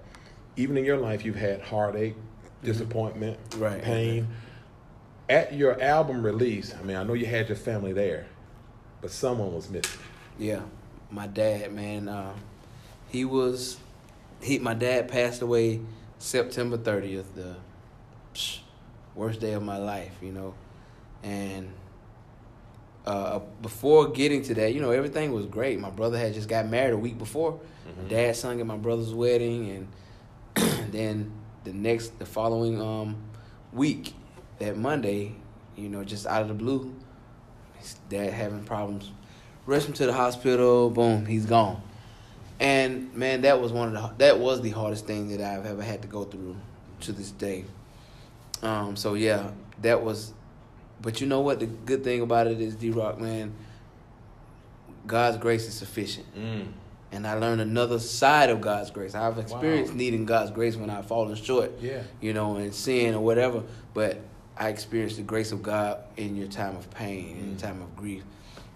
even 0.56 0.78
in 0.78 0.86
your 0.86 0.98
life 0.98 1.24
you've 1.26 1.36
had 1.36 1.62
heartache, 1.62 2.15
disappointment, 2.63 3.38
Right. 3.58 3.82
pain. 3.82 4.28
At 5.30 5.54
your 5.54 5.80
album 5.82 6.24
release, 6.26 6.74
I 6.74 6.84
mean, 6.84 6.95
I 6.98 7.04
know 7.04 7.13
you 7.13 7.26
had 7.26 7.48
your 7.50 7.58
family 7.58 7.91
there, 7.93 8.28
but 9.02 9.12
someone 9.12 9.54
was 9.54 9.69
missing. 9.69 10.00
Yeah, 10.39 10.62
my 11.12 11.28
dad, 11.28 11.74
man. 11.74 12.08
Uh, 12.08 12.34
he 13.10 13.26
was 13.26 13.78
he. 14.41 14.60
My 14.60 14.74
dad 14.74 15.08
passed 15.08 15.41
away 15.41 15.82
September 16.20 16.78
thirtieth, 16.78 17.34
the 17.36 17.56
psh, 18.34 18.60
worst 19.15 19.39
day 19.39 19.54
of 19.54 19.63
my 19.63 19.78
life, 19.78 20.13
you 20.22 20.32
know. 20.32 20.54
And 21.24 21.72
uh, 23.06 23.39
before 23.62 24.10
getting 24.10 24.41
to 24.43 24.54
that, 24.56 24.74
you 24.74 24.82
know, 24.82 24.91
everything 24.91 25.32
was 25.32 25.46
great. 25.46 25.80
My 25.80 25.89
brother 25.89 26.17
had 26.17 26.34
just 26.34 26.50
got 26.50 26.67
married 26.67 26.93
a 26.93 26.98
week 26.98 27.17
before. 27.17 27.60
My 27.98 28.10
dad 28.10 28.36
sung 28.36 28.60
at 28.60 28.65
my 28.65 28.76
brother's 28.78 29.13
wedding, 29.13 29.88
and 30.56 30.91
then 30.91 31.32
the 31.63 31.72
next, 31.72 32.20
the 32.20 32.26
following 32.26 32.82
um, 32.82 33.15
week, 33.72 34.13
that 34.60 34.78
Monday, 34.78 35.36
you 35.76 35.88
know, 35.88 36.04
just 36.04 36.28
out 36.28 36.41
of 36.41 36.50
the 36.50 36.54
blue, 36.54 36.93
dad 38.10 38.34
having 38.34 38.63
problems. 38.63 39.12
Rushed 39.67 39.88
him 39.88 39.93
to 39.93 40.06
the 40.08 40.13
hospital. 40.13 40.89
Boom, 40.89 41.25
he's 41.25 41.45
gone. 41.45 41.82
And 42.60 43.13
man, 43.13 43.41
that 43.41 43.62
was 43.62 43.71
one 43.71 43.93
of 43.95 44.01
the 44.01 44.13
that 44.17 44.39
was 44.39 44.62
the 44.62 44.71
hardest 44.71 45.06
thing 45.06 45.27
that 45.30 45.41
I've 45.41 45.65
ever 45.67 45.84
had 45.84 46.01
to 46.01 46.08
go 46.08 46.23
through 46.23 46.56
to 47.01 47.12
this 47.12 47.30
day. 47.32 47.65
Um, 48.63 48.95
so 48.95 49.13
yeah, 49.13 49.51
that 49.84 50.03
was. 50.03 50.34
But 50.99 51.21
you 51.21 51.27
know 51.27 51.41
what? 51.41 51.60
The 51.60 51.67
good 51.67 52.03
thing 52.03 52.21
about 52.21 52.47
it 52.47 52.60
is, 52.60 52.75
D 52.75 52.89
Rock, 52.89 53.19
man. 53.19 53.53
God's 55.06 55.38
grace 55.38 55.67
is 55.67 55.73
sufficient, 55.73 56.25
Mm. 56.36 56.67
and 57.12 57.27
I 57.27 57.36
learned 57.36 57.62
another 57.62 57.99
side 57.99 58.49
of 58.49 58.60
God's 58.60 58.89
grace. 58.91 59.15
I've 59.15 59.38
experienced 59.38 59.91
Wow. 59.93 59.97
needing 59.97 60.25
God's 60.25 60.51
grace 60.51 60.75
when 60.75 60.89
I've 60.89 61.06
fallen 61.06 61.36
short, 61.36 61.71
Yeah. 61.80 62.01
you 62.19 62.34
know, 62.34 62.56
and 62.58 62.73
sin 62.73 63.13
or 63.15 63.21
whatever. 63.23 63.63
But 63.93 64.19
I 64.58 64.69
experienced 64.69 65.17
the 65.17 65.23
grace 65.23 65.51
of 65.51 65.62
God 65.63 65.99
in 66.17 66.36
your 66.36 66.47
time 66.47 66.75
of 66.75 66.89
pain, 66.91 67.38
in 67.38 67.43
Mm. 67.45 67.49
your 67.51 67.60
time 67.60 67.82
of 67.82 67.95
grief, 67.95 68.23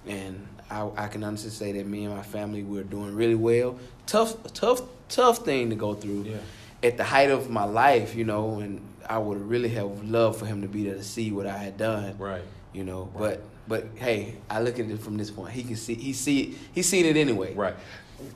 and 0.07 0.47
I, 0.71 0.89
I 0.95 1.07
can 1.07 1.23
honestly 1.23 1.49
say 1.49 1.73
that 1.73 1.85
me 1.85 2.05
and 2.05 2.15
my 2.15 2.23
family 2.23 2.63
we're 2.63 2.83
doing 2.83 3.13
really 3.15 3.35
well. 3.35 3.77
Tough, 4.05 4.35
tough, 4.53 4.81
tough 5.09 5.39
thing 5.39 5.69
to 5.69 5.75
go 5.75 5.93
through. 5.93 6.23
Yeah. 6.23 6.37
At 6.83 6.97
the 6.97 7.03
height 7.03 7.29
of 7.29 7.49
my 7.49 7.65
life, 7.65 8.15
you 8.15 8.23
know, 8.23 8.59
and 8.59 8.81
I 9.07 9.17
would 9.17 9.39
really 9.41 9.69
have 9.69 10.03
loved 10.03 10.39
for 10.39 10.45
him 10.45 10.61
to 10.61 10.67
be 10.67 10.85
there 10.85 10.95
to 10.95 11.03
see 11.03 11.31
what 11.31 11.45
I 11.45 11.57
had 11.57 11.77
done. 11.77 12.17
Right. 12.17 12.41
You 12.73 12.83
know, 12.85 13.09
Right. 13.13 13.37
but 13.39 13.43
but 13.67 13.85
hey, 13.95 14.35
I 14.49 14.61
look 14.61 14.79
at 14.79 14.85
it 14.89 14.99
from 14.99 15.17
this 15.17 15.29
point. 15.29 15.51
He 15.53 15.63
can 15.63 15.75
see 15.75 15.93
he 15.95 16.13
see 16.13 16.57
he 16.73 16.81
seen 16.81 17.05
it 17.05 17.17
anyway. 17.17 17.53
Right. 17.53 17.75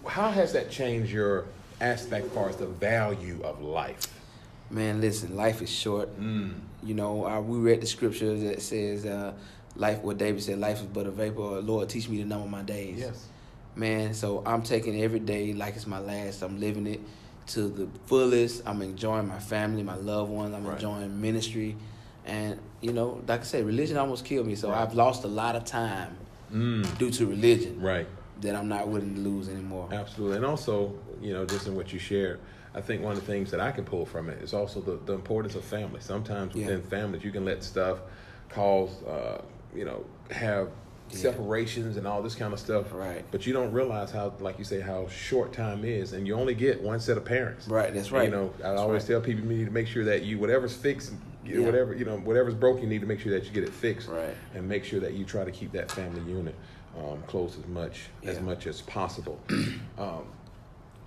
How 0.06 0.30
has 0.30 0.54
that 0.54 0.70
changed 0.70 1.12
your 1.12 1.46
aspect 1.82 2.28
as 2.28 2.32
far 2.34 2.50
as 2.50 2.58
the 2.58 2.68
value 2.68 3.42
of 3.44 3.62
life? 3.62 4.08
Man, 4.70 5.00
listen, 5.00 5.36
life 5.36 5.62
is 5.62 5.70
short. 5.70 6.10
Mm. 6.20 6.56
You 6.84 6.94
know, 6.96 7.24
I, 7.26 7.40
we 7.40 7.58
read 7.60 7.82
the 7.82 7.86
scripture 7.88 8.36
that 8.36 8.62
says, 8.62 9.06
uh, 9.06 9.34
"Life." 9.76 10.02
What 10.02 10.18
David 10.18 10.42
said, 10.44 10.60
"Life 10.60 10.78
is 10.82 10.86
but 10.88 11.06
a 11.08 11.12
vapor." 11.12 11.62
Lord, 11.62 11.90
teach 11.90 12.08
me 12.10 12.18
to 12.18 12.26
number 12.26 12.48
my 12.48 12.62
days. 12.64 13.00
Yes. 13.00 13.28
man. 13.78 14.14
So 14.14 14.42
I'm 14.46 14.62
taking 14.64 15.02
every 15.04 15.20
day 15.20 15.52
like 15.54 15.76
it's 15.76 15.86
my 15.86 16.00
last. 16.00 16.42
I'm 16.42 16.60
living 16.62 16.88
it 16.88 17.02
to 17.48 17.68
the 17.68 17.88
fullest. 18.06 18.64
I'm 18.66 18.82
enjoying 18.82 19.28
my 19.28 19.40
family, 19.40 19.84
my 19.84 19.96
loved 19.98 20.32
ones. 20.32 20.56
I'm 20.56 20.66
Right. 20.66 20.76
enjoying 20.76 21.20
ministry, 21.22 21.76
and 22.26 22.58
you 22.82 22.94
know, 22.94 23.22
like 23.28 23.42
I 23.42 23.44
said, 23.44 23.66
religion 23.66 23.98
almost 23.98 24.24
killed 24.24 24.48
me. 24.48 24.56
So 24.56 24.70
Right. 24.70 24.82
I've 24.82 24.94
lost 24.94 25.26
a 25.26 25.28
lot 25.28 25.56
of 25.58 25.66
time 25.66 26.16
Mm. 26.54 26.98
due 26.98 27.10
to 27.12 27.26
religion 27.26 27.82
Right. 27.82 28.08
that 28.42 28.56
I'm 28.56 28.70
not 28.70 28.88
willing 28.88 29.14
to 29.16 29.20
lose 29.22 29.50
anymore. 29.50 29.90
Absolutely. 29.92 30.38
And 30.38 30.46
also, 30.46 30.94
you 31.22 31.34
know, 31.34 31.46
just 31.46 31.68
in 31.68 31.76
what 31.76 31.92
you 31.92 32.00
shared, 32.00 32.40
I 32.74 32.80
think 32.82 33.02
one 33.04 33.14
of 33.18 33.20
the 33.20 33.26
things 33.26 33.52
that 33.52 33.60
I 33.60 33.72
can 33.72 33.84
pull 33.84 34.06
from 34.06 34.30
it 34.30 34.42
is 34.42 34.54
also 34.54 34.80
the, 34.80 34.98
the 35.06 35.14
importance 35.14 35.56
of 35.56 35.64
family. 35.66 36.00
Sometimes 36.00 36.56
Yeah. 36.56 36.68
within 36.68 36.82
families, 36.84 37.24
you 37.26 37.32
can 37.32 37.44
let 37.44 37.62
stuff 37.64 38.00
cause, 38.50 39.02
uh, 39.04 39.42
you 39.76 39.86
know, 39.86 40.04
have 40.32 40.70
Yeah. 41.12 41.18
separations 41.18 41.98
and 41.98 42.08
all 42.08 42.22
this 42.24 42.34
kind 42.36 42.52
of 42.54 42.60
stuff. 42.60 42.92
Right. 42.94 43.24
But 43.32 43.46
you 43.46 43.54
don't 43.54 43.72
realize 43.72 44.10
how, 44.12 44.34
like 44.40 44.58
you 44.58 44.66
say, 44.66 44.80
how 44.80 45.08
short 45.08 45.54
time 45.54 45.86
is, 45.86 46.14
and 46.14 46.26
you 46.26 46.34
only 46.36 46.56
get 46.56 46.82
one 46.82 47.00
set 47.00 47.16
of 47.18 47.26
parents. 47.26 47.68
Right, 47.68 47.94
that's 47.94 48.12
right. 48.12 48.26
You 48.26 48.32
know, 48.36 48.54
I 48.60 48.70
That's 48.70 48.82
always 48.82 49.04
right. 49.04 49.10
tell 49.10 49.22
people 49.22 49.44
you 49.46 49.58
need 49.58 49.66
to 49.66 49.72
make 49.72 49.88
sure 49.88 50.04
that 50.06 50.24
you 50.24 50.40
whatever's 50.40 50.74
fixed, 50.76 51.14
you 51.46 51.60
Yeah. 51.60 51.66
whatever 51.68 51.94
you 51.94 52.06
know, 52.06 52.18
whatever's 52.18 52.56
broke, 52.56 52.82
you 52.82 52.88
need 52.88 53.02
to 53.02 53.08
make 53.08 53.20
sure 53.20 53.32
that 53.34 53.46
you 53.46 53.52
get 53.52 53.64
it 53.64 53.74
fixed. 53.74 54.08
Right. 54.10 54.34
And 54.56 54.68
make 54.68 54.84
sure 54.84 55.00
that 55.00 55.14
you 55.14 55.26
try 55.26 55.44
to 55.46 55.52
keep 55.52 55.72
that 55.74 55.92
family 55.92 56.22
unit 56.32 56.56
um, 56.98 57.22
close 57.28 57.58
as 57.58 57.68
much 57.68 58.08
as 58.24 58.40
much 58.42 58.66
as 58.68 58.82
possible. 58.82 59.40
um, 60.00 60.24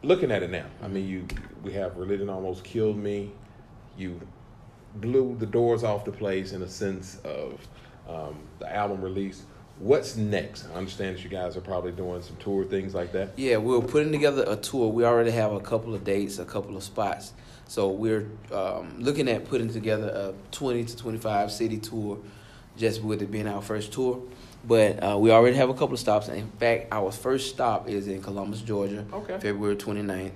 looking 0.02 0.30
at 0.30 0.42
it 0.44 0.50
now, 0.50 0.66
I 0.82 0.86
mean, 0.88 1.08
you 1.08 1.26
we 1.64 1.72
have 1.72 1.96
religion 1.96 2.28
almost 2.30 2.62
killed 2.62 2.96
me. 2.96 3.32
You 3.96 4.20
blew 4.96 5.36
the 5.38 5.46
doors 5.46 5.82
off 5.82 6.04
the 6.04 6.12
place 6.12 6.52
in 6.52 6.62
a 6.62 6.68
sense 6.68 7.18
of 7.24 7.66
um, 8.08 8.36
the 8.58 8.74
album 8.74 9.02
release. 9.02 9.42
What's 9.78 10.16
next? 10.16 10.66
I 10.74 10.78
understand 10.78 11.16
that 11.16 11.22
you 11.22 11.30
guys 11.30 11.56
are 11.56 11.60
probably 11.60 11.92
doing 11.92 12.20
some 12.22 12.36
tour 12.36 12.64
things 12.64 12.94
like 12.94 13.12
that. 13.12 13.30
Yeah, 13.36 13.58
we're 13.58 13.80
putting 13.80 14.10
together 14.10 14.44
a 14.48 14.56
tour. 14.56 14.90
We 14.90 15.04
already 15.04 15.30
have 15.30 15.52
a 15.52 15.60
couple 15.60 15.94
of 15.94 16.02
dates, 16.02 16.40
a 16.40 16.44
couple 16.44 16.76
of 16.76 16.82
spots. 16.82 17.32
So 17.68 17.88
we're 17.90 18.26
um, 18.52 18.96
looking 18.98 19.28
at 19.28 19.44
putting 19.44 19.72
together 19.72 20.08
a 20.08 20.34
20 20.50 20.84
to 20.84 20.96
25 20.96 21.52
city 21.52 21.78
tour, 21.78 22.18
just 22.76 23.02
with 23.02 23.22
it 23.22 23.30
being 23.30 23.46
our 23.46 23.62
first 23.62 23.92
tour. 23.92 24.20
But 24.64 25.00
uh, 25.02 25.16
we 25.18 25.30
already 25.30 25.56
have 25.56 25.68
a 25.68 25.74
couple 25.74 25.92
of 25.94 26.00
stops. 26.00 26.28
In 26.28 26.50
fact, 26.58 26.88
our 26.90 27.12
first 27.12 27.50
stop 27.50 27.88
is 27.88 28.08
in 28.08 28.20
Columbus, 28.20 28.62
Georgia, 28.62 29.04
Okay. 29.12 29.38
February 29.38 29.76
29th. 29.76 30.32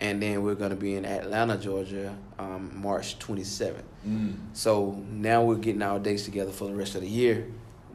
And 0.00 0.22
then 0.22 0.42
we're 0.42 0.54
going 0.54 0.70
to 0.70 0.76
be 0.76 0.94
in 0.94 1.04
Atlanta, 1.04 1.58
Georgia, 1.58 2.16
um, 2.38 2.70
March 2.74 3.18
27th. 3.18 3.82
So 4.54 4.92
now 5.10 5.44
we're 5.44 5.56
getting 5.56 5.82
our 5.82 5.98
dates 5.98 6.22
together 6.24 6.52
for 6.52 6.68
the 6.68 6.74
rest 6.74 6.94
of 6.94 7.02
the 7.02 7.08
year. 7.08 7.46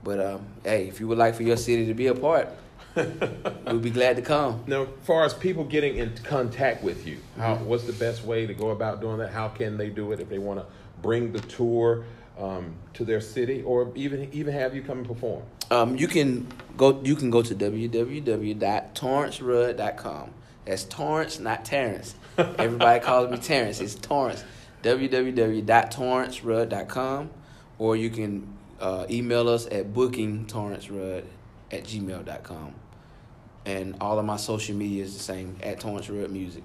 But 0.04 0.20
um, 0.20 0.46
hey, 0.63 0.88
if 0.88 1.00
you 1.00 1.08
would 1.08 1.18
like 1.18 1.34
for 1.34 1.41
your 1.41 1.58
city 1.58 1.88
to 1.88 1.96
be 1.96 2.06
a 2.08 2.13
part, 2.13 2.50
we'll 2.96 3.80
be 3.80 3.89
glad 3.89 4.18
to 4.18 4.22
come. 4.22 4.63
Now, 4.68 4.84
as 4.84 4.89
far 5.04 5.26
as 5.26 5.34
people 5.34 5.63
getting 5.63 5.98
in 5.98 6.13
contact 6.24 6.84
with 6.84 7.08
you, 7.08 7.18
how 7.38 7.56
what's 7.56 7.86
the 7.86 7.94
best 7.94 8.24
way 8.24 8.46
to 8.46 8.54
go 8.54 8.70
about 8.70 9.02
doing 9.02 9.18
that? 9.18 9.32
How 9.32 9.48
can 9.48 9.78
they 9.78 9.89
do 9.89 10.12
it 10.12 10.20
if 10.20 10.30
they 10.30 10.38
want 10.38 10.60
to 10.60 10.68
bring 11.02 11.34
the 11.34 11.41
tour 11.41 12.06
um, 12.39 12.76
to 12.94 13.04
their 13.04 13.20
city, 13.20 13.63
or 13.63 13.91
even 13.96 14.30
even 14.32 14.54
have 14.54 14.76
you 14.76 14.84
come 14.84 15.00
and 15.00 15.08
perform? 15.08 15.41
Um, 15.72 15.98
you 15.98 16.08
can 16.08 16.48
go. 16.78 17.02
You 17.04 17.15
can 17.15 17.32
go 17.32 17.41
to 17.41 17.56
www.torrancerudd.com. 17.56 20.34
That's 20.65 20.84
Torrance, 20.84 21.39
not 21.39 21.65
Terrence. 21.65 22.13
Everybody 22.38 22.99
calls 22.99 23.32
me 23.32 23.38
Terrence. 23.38 23.80
It's 23.80 23.95
Torrance. 23.95 24.43
www.torrancerudd.com 24.84 27.30
or 27.78 27.95
you 27.95 28.10
can 28.10 28.47
uh, 28.80 29.06
email 29.10 29.49
us 29.49 29.67
at 29.67 29.93
bookingtorrancerudd 29.93 31.25
at 31.71 31.84
gmail.com. 31.84 32.73
And 33.65 33.95
all 33.99 34.19
of 34.19 34.25
my 34.25 34.38
social 34.38 34.75
media 34.75 35.04
is 35.04 35.13
the 35.13 35.23
same 35.23 35.58
at 35.63 35.80
Torrance 35.80 36.10
Rudd 36.10 36.32
Music. 36.32 36.63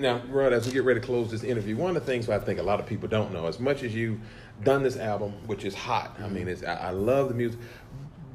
Now, 0.00 0.20
Rod, 0.28 0.52
as 0.52 0.66
we 0.66 0.72
get 0.72 0.84
ready 0.84 1.00
to 1.00 1.06
close 1.06 1.30
this 1.30 1.42
interview, 1.42 1.76
one 1.76 1.90
of 1.90 1.94
the 1.94 2.06
things 2.06 2.28
I 2.28 2.38
think 2.38 2.60
a 2.60 2.62
lot 2.62 2.78
of 2.78 2.86
people 2.86 3.08
don't 3.08 3.32
know, 3.32 3.46
as 3.46 3.58
much 3.58 3.82
as 3.82 3.94
you've 3.94 4.20
done 4.62 4.82
this 4.82 4.96
album, 4.96 5.32
which 5.46 5.64
is 5.64 5.74
hot, 5.74 6.16
I 6.22 6.28
mean, 6.28 6.46
it's, 6.46 6.62
I, 6.62 6.74
I 6.74 6.90
love 6.90 7.28
the 7.28 7.34
music, 7.34 7.58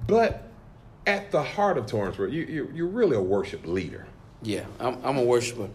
but 0.08 0.50
at 1.08 1.32
the 1.32 1.42
heart 1.42 1.78
of 1.78 1.86
Torrance 1.86 2.20
Rudd, 2.20 2.34
you, 2.34 2.44
you, 2.44 2.72
you're 2.74 2.88
really 2.88 3.16
a 3.16 3.22
worship 3.22 3.66
leader. 3.66 4.08
Yeah, 4.44 4.66
I'm, 4.80 4.98
I'm 5.04 5.18
a 5.18 5.24
worshiper. 5.24 5.70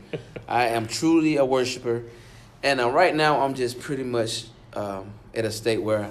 I 0.47 0.69
am 0.69 0.87
truly 0.87 1.37
a 1.37 1.45
worshiper. 1.45 2.05
And 2.63 2.81
uh, 2.81 2.91
right 2.91 3.15
now, 3.15 3.41
I'm 3.41 3.55
just 3.55 3.81
pretty 3.81 4.03
much 4.05 4.45
um, 4.75 5.13
at 5.35 5.45
a 5.45 5.51
state 5.51 5.83
where 5.83 6.11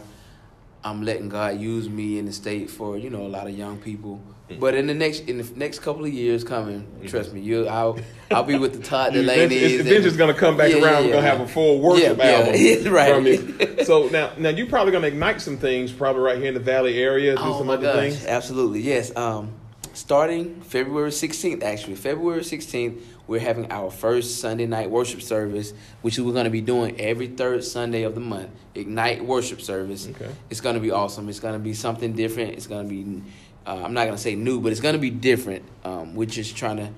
I'm 0.83 1.01
letting 1.03 1.29
God 1.29 1.59
use 1.59 1.89
me 1.89 2.17
in 2.19 2.25
the 2.25 2.31
state 2.33 2.69
for 2.69 2.97
you 2.97 3.09
know 3.09 3.25
a 3.25 3.27
lot 3.27 3.47
of 3.47 3.57
young 3.57 3.77
people. 3.77 4.21
But 4.61 4.75
in 4.75 4.87
the 4.87 4.93
next 4.93 5.21
in 5.27 5.37
the 5.39 5.51
next 5.57 5.79
couple 5.79 6.05
of 6.05 6.13
years 6.13 6.45
coming, 6.45 6.87
trust 7.05 7.33
me, 7.33 7.41
you 7.41 7.67
I'll 7.67 7.99
I'll 8.31 8.43
be 8.45 8.57
with 8.57 8.71
the 8.73 8.81
Todd 8.81 9.13
You- 9.13 9.23
Dulaney's. 9.23 9.85
It's, 9.85 10.05
it's 10.05 10.15
going 10.15 10.33
to 10.33 10.39
come 10.39 10.55
back 10.55 10.69
Yeah, 10.71 10.77
around. 10.77 10.83
yeah, 10.85 10.89
We're 10.93 11.01
going 11.01 11.11
to 11.11 11.17
yeah. 11.17 11.21
have 11.37 11.41
a 11.41 11.47
full 11.49 11.81
worship 11.81 12.17
Yeah, 12.17 12.53
yeah, 12.55 12.75
album 12.77 12.93
right. 12.93 13.13
from 13.13 13.27
you. 13.27 13.75
So 13.85 14.07
now, 14.07 14.31
now 14.37 14.49
you're 14.49 14.67
probably 14.67 14.91
going 14.91 15.01
to 15.03 15.07
ignite 15.09 15.41
some 15.41 15.57
things, 15.57 15.91
probably 15.91 16.21
right 16.21 16.37
here 16.37 16.47
in 16.47 16.53
the 16.53 16.59
Valley 16.61 16.97
area, 17.01 17.35
do 17.35 17.41
Oh 17.41 17.57
some 17.57 17.67
my 17.67 17.73
other 17.73 17.83
gosh, 17.91 17.95
things. 18.13 18.25
absolutely, 18.25 18.79
yes. 18.81 19.13
Um, 19.17 19.51
starting 19.97 20.61
February 20.61 21.09
16th, 21.09 21.63
actually, 21.63 21.95
February 21.95 22.41
16th, 22.41 23.01
we're 23.25 23.39
having 23.39 23.71
our 23.71 23.89
first 23.89 24.39
Sunday 24.39 24.67
night 24.67 24.91
worship 24.91 25.23
service, 25.23 25.73
which 26.03 26.19
we're 26.19 26.31
going 26.31 26.43
to 26.43 26.51
be 26.51 26.61
doing 26.61 27.01
every 27.01 27.27
third 27.27 27.63
Sunday 27.63 28.03
of 28.03 28.13
the 28.13 28.21
month. 28.21 28.51
Ignite 28.75 29.25
worship 29.25 29.59
service. 29.59 30.07
Okay. 30.07 30.29
It's 30.51 30.61
going 30.61 30.75
to 30.75 30.81
be 30.81 30.91
awesome. 30.91 31.27
It's 31.29 31.39
going 31.39 31.55
to 31.55 31.59
be 31.59 31.73
something 31.73 32.13
different. 32.13 32.51
It's 32.51 32.67
going 32.67 32.87
to 32.87 32.89
be, 32.89 33.23
uh, 33.65 33.81
I'm 33.83 33.95
not 33.95 34.03
going 34.03 34.15
to 34.15 34.21
say 34.21 34.35
new, 34.35 34.61
but 34.61 34.71
it's 34.71 34.81
going 34.81 34.93
to 34.93 34.99
be 34.99 35.09
different. 35.09 35.65
Um, 35.83 36.13
we're 36.13 36.25
just 36.25 36.55
trying 36.55 36.77
to 36.77 36.89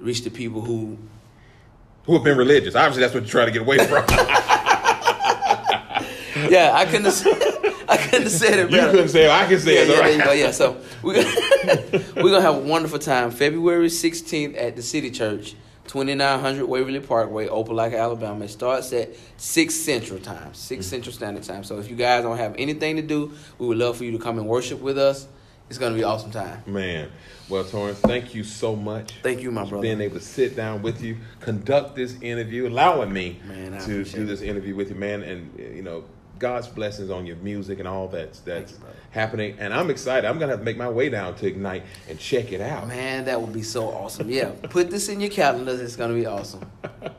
reach 0.00 0.24
the 0.24 0.30
people 0.30 0.62
who 0.62 0.96
Who 2.06 2.14
have 2.14 2.24
been 2.24 2.38
religious? 2.38 2.74
Obviously, 2.74 3.02
that's 3.02 3.12
what 3.12 3.24
you're 3.24 3.30
trying 3.30 3.48
to 3.48 3.52
get 3.52 3.60
away 3.60 3.76
from. 3.76 4.06
yeah, 6.50 6.70
I 6.72 6.86
couldn't. 6.86 7.42
I 7.88 7.96
couldn't 7.96 8.22
have 8.24 8.32
said 8.32 8.58
it 8.58 8.70
you 8.70 8.76
better. 8.76 8.90
couldn't 8.90 9.08
say 9.08 9.24
it. 9.24 9.30
I 9.30 9.46
can 9.46 9.58
say 9.60 9.74
yeah, 9.74 9.80
it. 9.82 9.88
yeah, 9.88 9.94
there 9.96 10.12
you 10.12 10.18
right? 10.18 10.24
go. 10.26 10.32
Yeah, 10.32 10.50
so 10.50 10.76
we're 11.02 11.14
gonna, 11.14 12.04
we're 12.16 12.30
gonna 12.30 12.40
have 12.42 12.56
a 12.56 12.60
wonderful 12.60 12.98
time. 12.98 13.30
February 13.30 13.88
sixteenth 13.88 14.56
at 14.56 14.76
the 14.76 14.82
City 14.82 15.10
Church, 15.10 15.54
twenty 15.86 16.14
nine 16.14 16.38
hundred 16.40 16.66
Waverly 16.66 17.00
Parkway, 17.00 17.48
Opelika, 17.48 17.98
Alabama. 17.98 18.44
It 18.44 18.48
starts 18.48 18.92
at 18.92 19.10
six 19.38 19.74
Central 19.74 20.18
Time, 20.18 20.52
6 20.54 20.84
Mm-hmm. 20.84 20.88
Central 20.90 21.12
Standard 21.14 21.44
Time. 21.44 21.64
So 21.64 21.78
if 21.78 21.88
you 21.88 21.96
guys 21.96 22.22
don't 22.24 22.36
have 22.36 22.54
anything 22.58 22.96
to 22.96 23.02
do, 23.02 23.32
we 23.58 23.66
would 23.66 23.78
love 23.78 23.96
for 23.96 24.04
you 24.04 24.12
to 24.12 24.18
come 24.18 24.38
and 24.38 24.46
worship 24.46 24.80
with 24.80 24.98
us. 24.98 25.26
It's 25.70 25.76
gonna 25.78 25.94
be 25.94 26.00
an 26.02 26.06
awesome 26.08 26.30
time. 26.30 26.62
Man, 26.66 27.10
well, 27.50 27.62
Torrance, 27.64 27.98
thank 28.00 28.34
you 28.34 28.42
so 28.42 28.74
much. 28.74 29.12
Thank 29.22 29.42
you, 29.42 29.50
my 29.50 29.64
brother. 29.66 29.82
Being 29.82 30.00
able 30.00 30.18
to 30.18 30.24
sit 30.24 30.56
down 30.56 30.80
with 30.82 31.02
you, 31.02 31.18
conduct 31.40 31.94
this 31.94 32.16
interview, 32.22 32.68
allowing 32.68 33.12
me 33.12 33.38
Man, 33.46 33.72
to 33.80 33.86
do 33.86 34.00
it. 34.22 34.26
this 34.26 34.40
interview 34.40 34.74
with 34.74 34.88
you, 34.90 34.94
man, 34.96 35.22
and 35.22 35.58
you 35.58 35.82
know. 35.82 36.04
God's 36.38 36.68
blessings 36.68 37.10
on 37.10 37.26
your 37.26 37.36
music 37.36 37.78
and 37.78 37.88
all 37.88 38.08
that's 38.08 38.40
that's 38.40 38.72
you, 38.72 38.78
happening, 39.10 39.56
and 39.58 39.72
I'm 39.74 39.90
excited. 39.90 40.26
I'm 40.26 40.38
gonna 40.38 40.52
have 40.52 40.60
to 40.60 40.64
make 40.64 40.76
my 40.76 40.88
way 40.88 41.08
down 41.08 41.34
to 41.36 41.46
Ignite 41.46 41.82
and 42.08 42.18
check 42.18 42.52
it 42.52 42.60
out. 42.60 42.88
Man, 42.88 43.24
that 43.24 43.40
would 43.40 43.52
be 43.52 43.62
so 43.62 43.88
awesome. 43.88 44.30
Yeah, 44.30 44.52
put 44.70 44.90
this 44.90 45.08
in 45.08 45.20
your 45.20 45.30
calendars. 45.30 45.80
It's 45.80 45.96
gonna 45.96 46.14
be 46.14 46.26
awesome. 46.26 46.70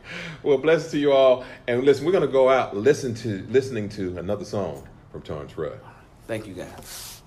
Well, 0.41 0.58
blessings 0.58 0.91
to 0.93 0.97
you 0.97 1.12
all, 1.12 1.43
and 1.67 1.84
listen, 1.84 2.05
we're 2.05 2.13
gonna 2.13 2.25
go 2.27 2.49
out 2.49 2.75
listen 2.75 3.13
to 3.15 3.45
listening 3.49 3.89
to 3.89 4.17
another 4.17 4.45
song 4.45 4.88
from 5.12 5.21
Torrance 5.21 5.58
Rudd. 5.58 5.79
Thank 6.27 6.47
you, 6.47 6.53
guys. 6.53 7.18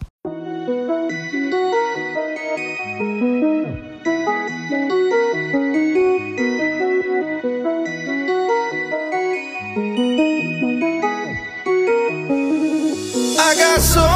I 13.53 13.55
got 13.55 14.12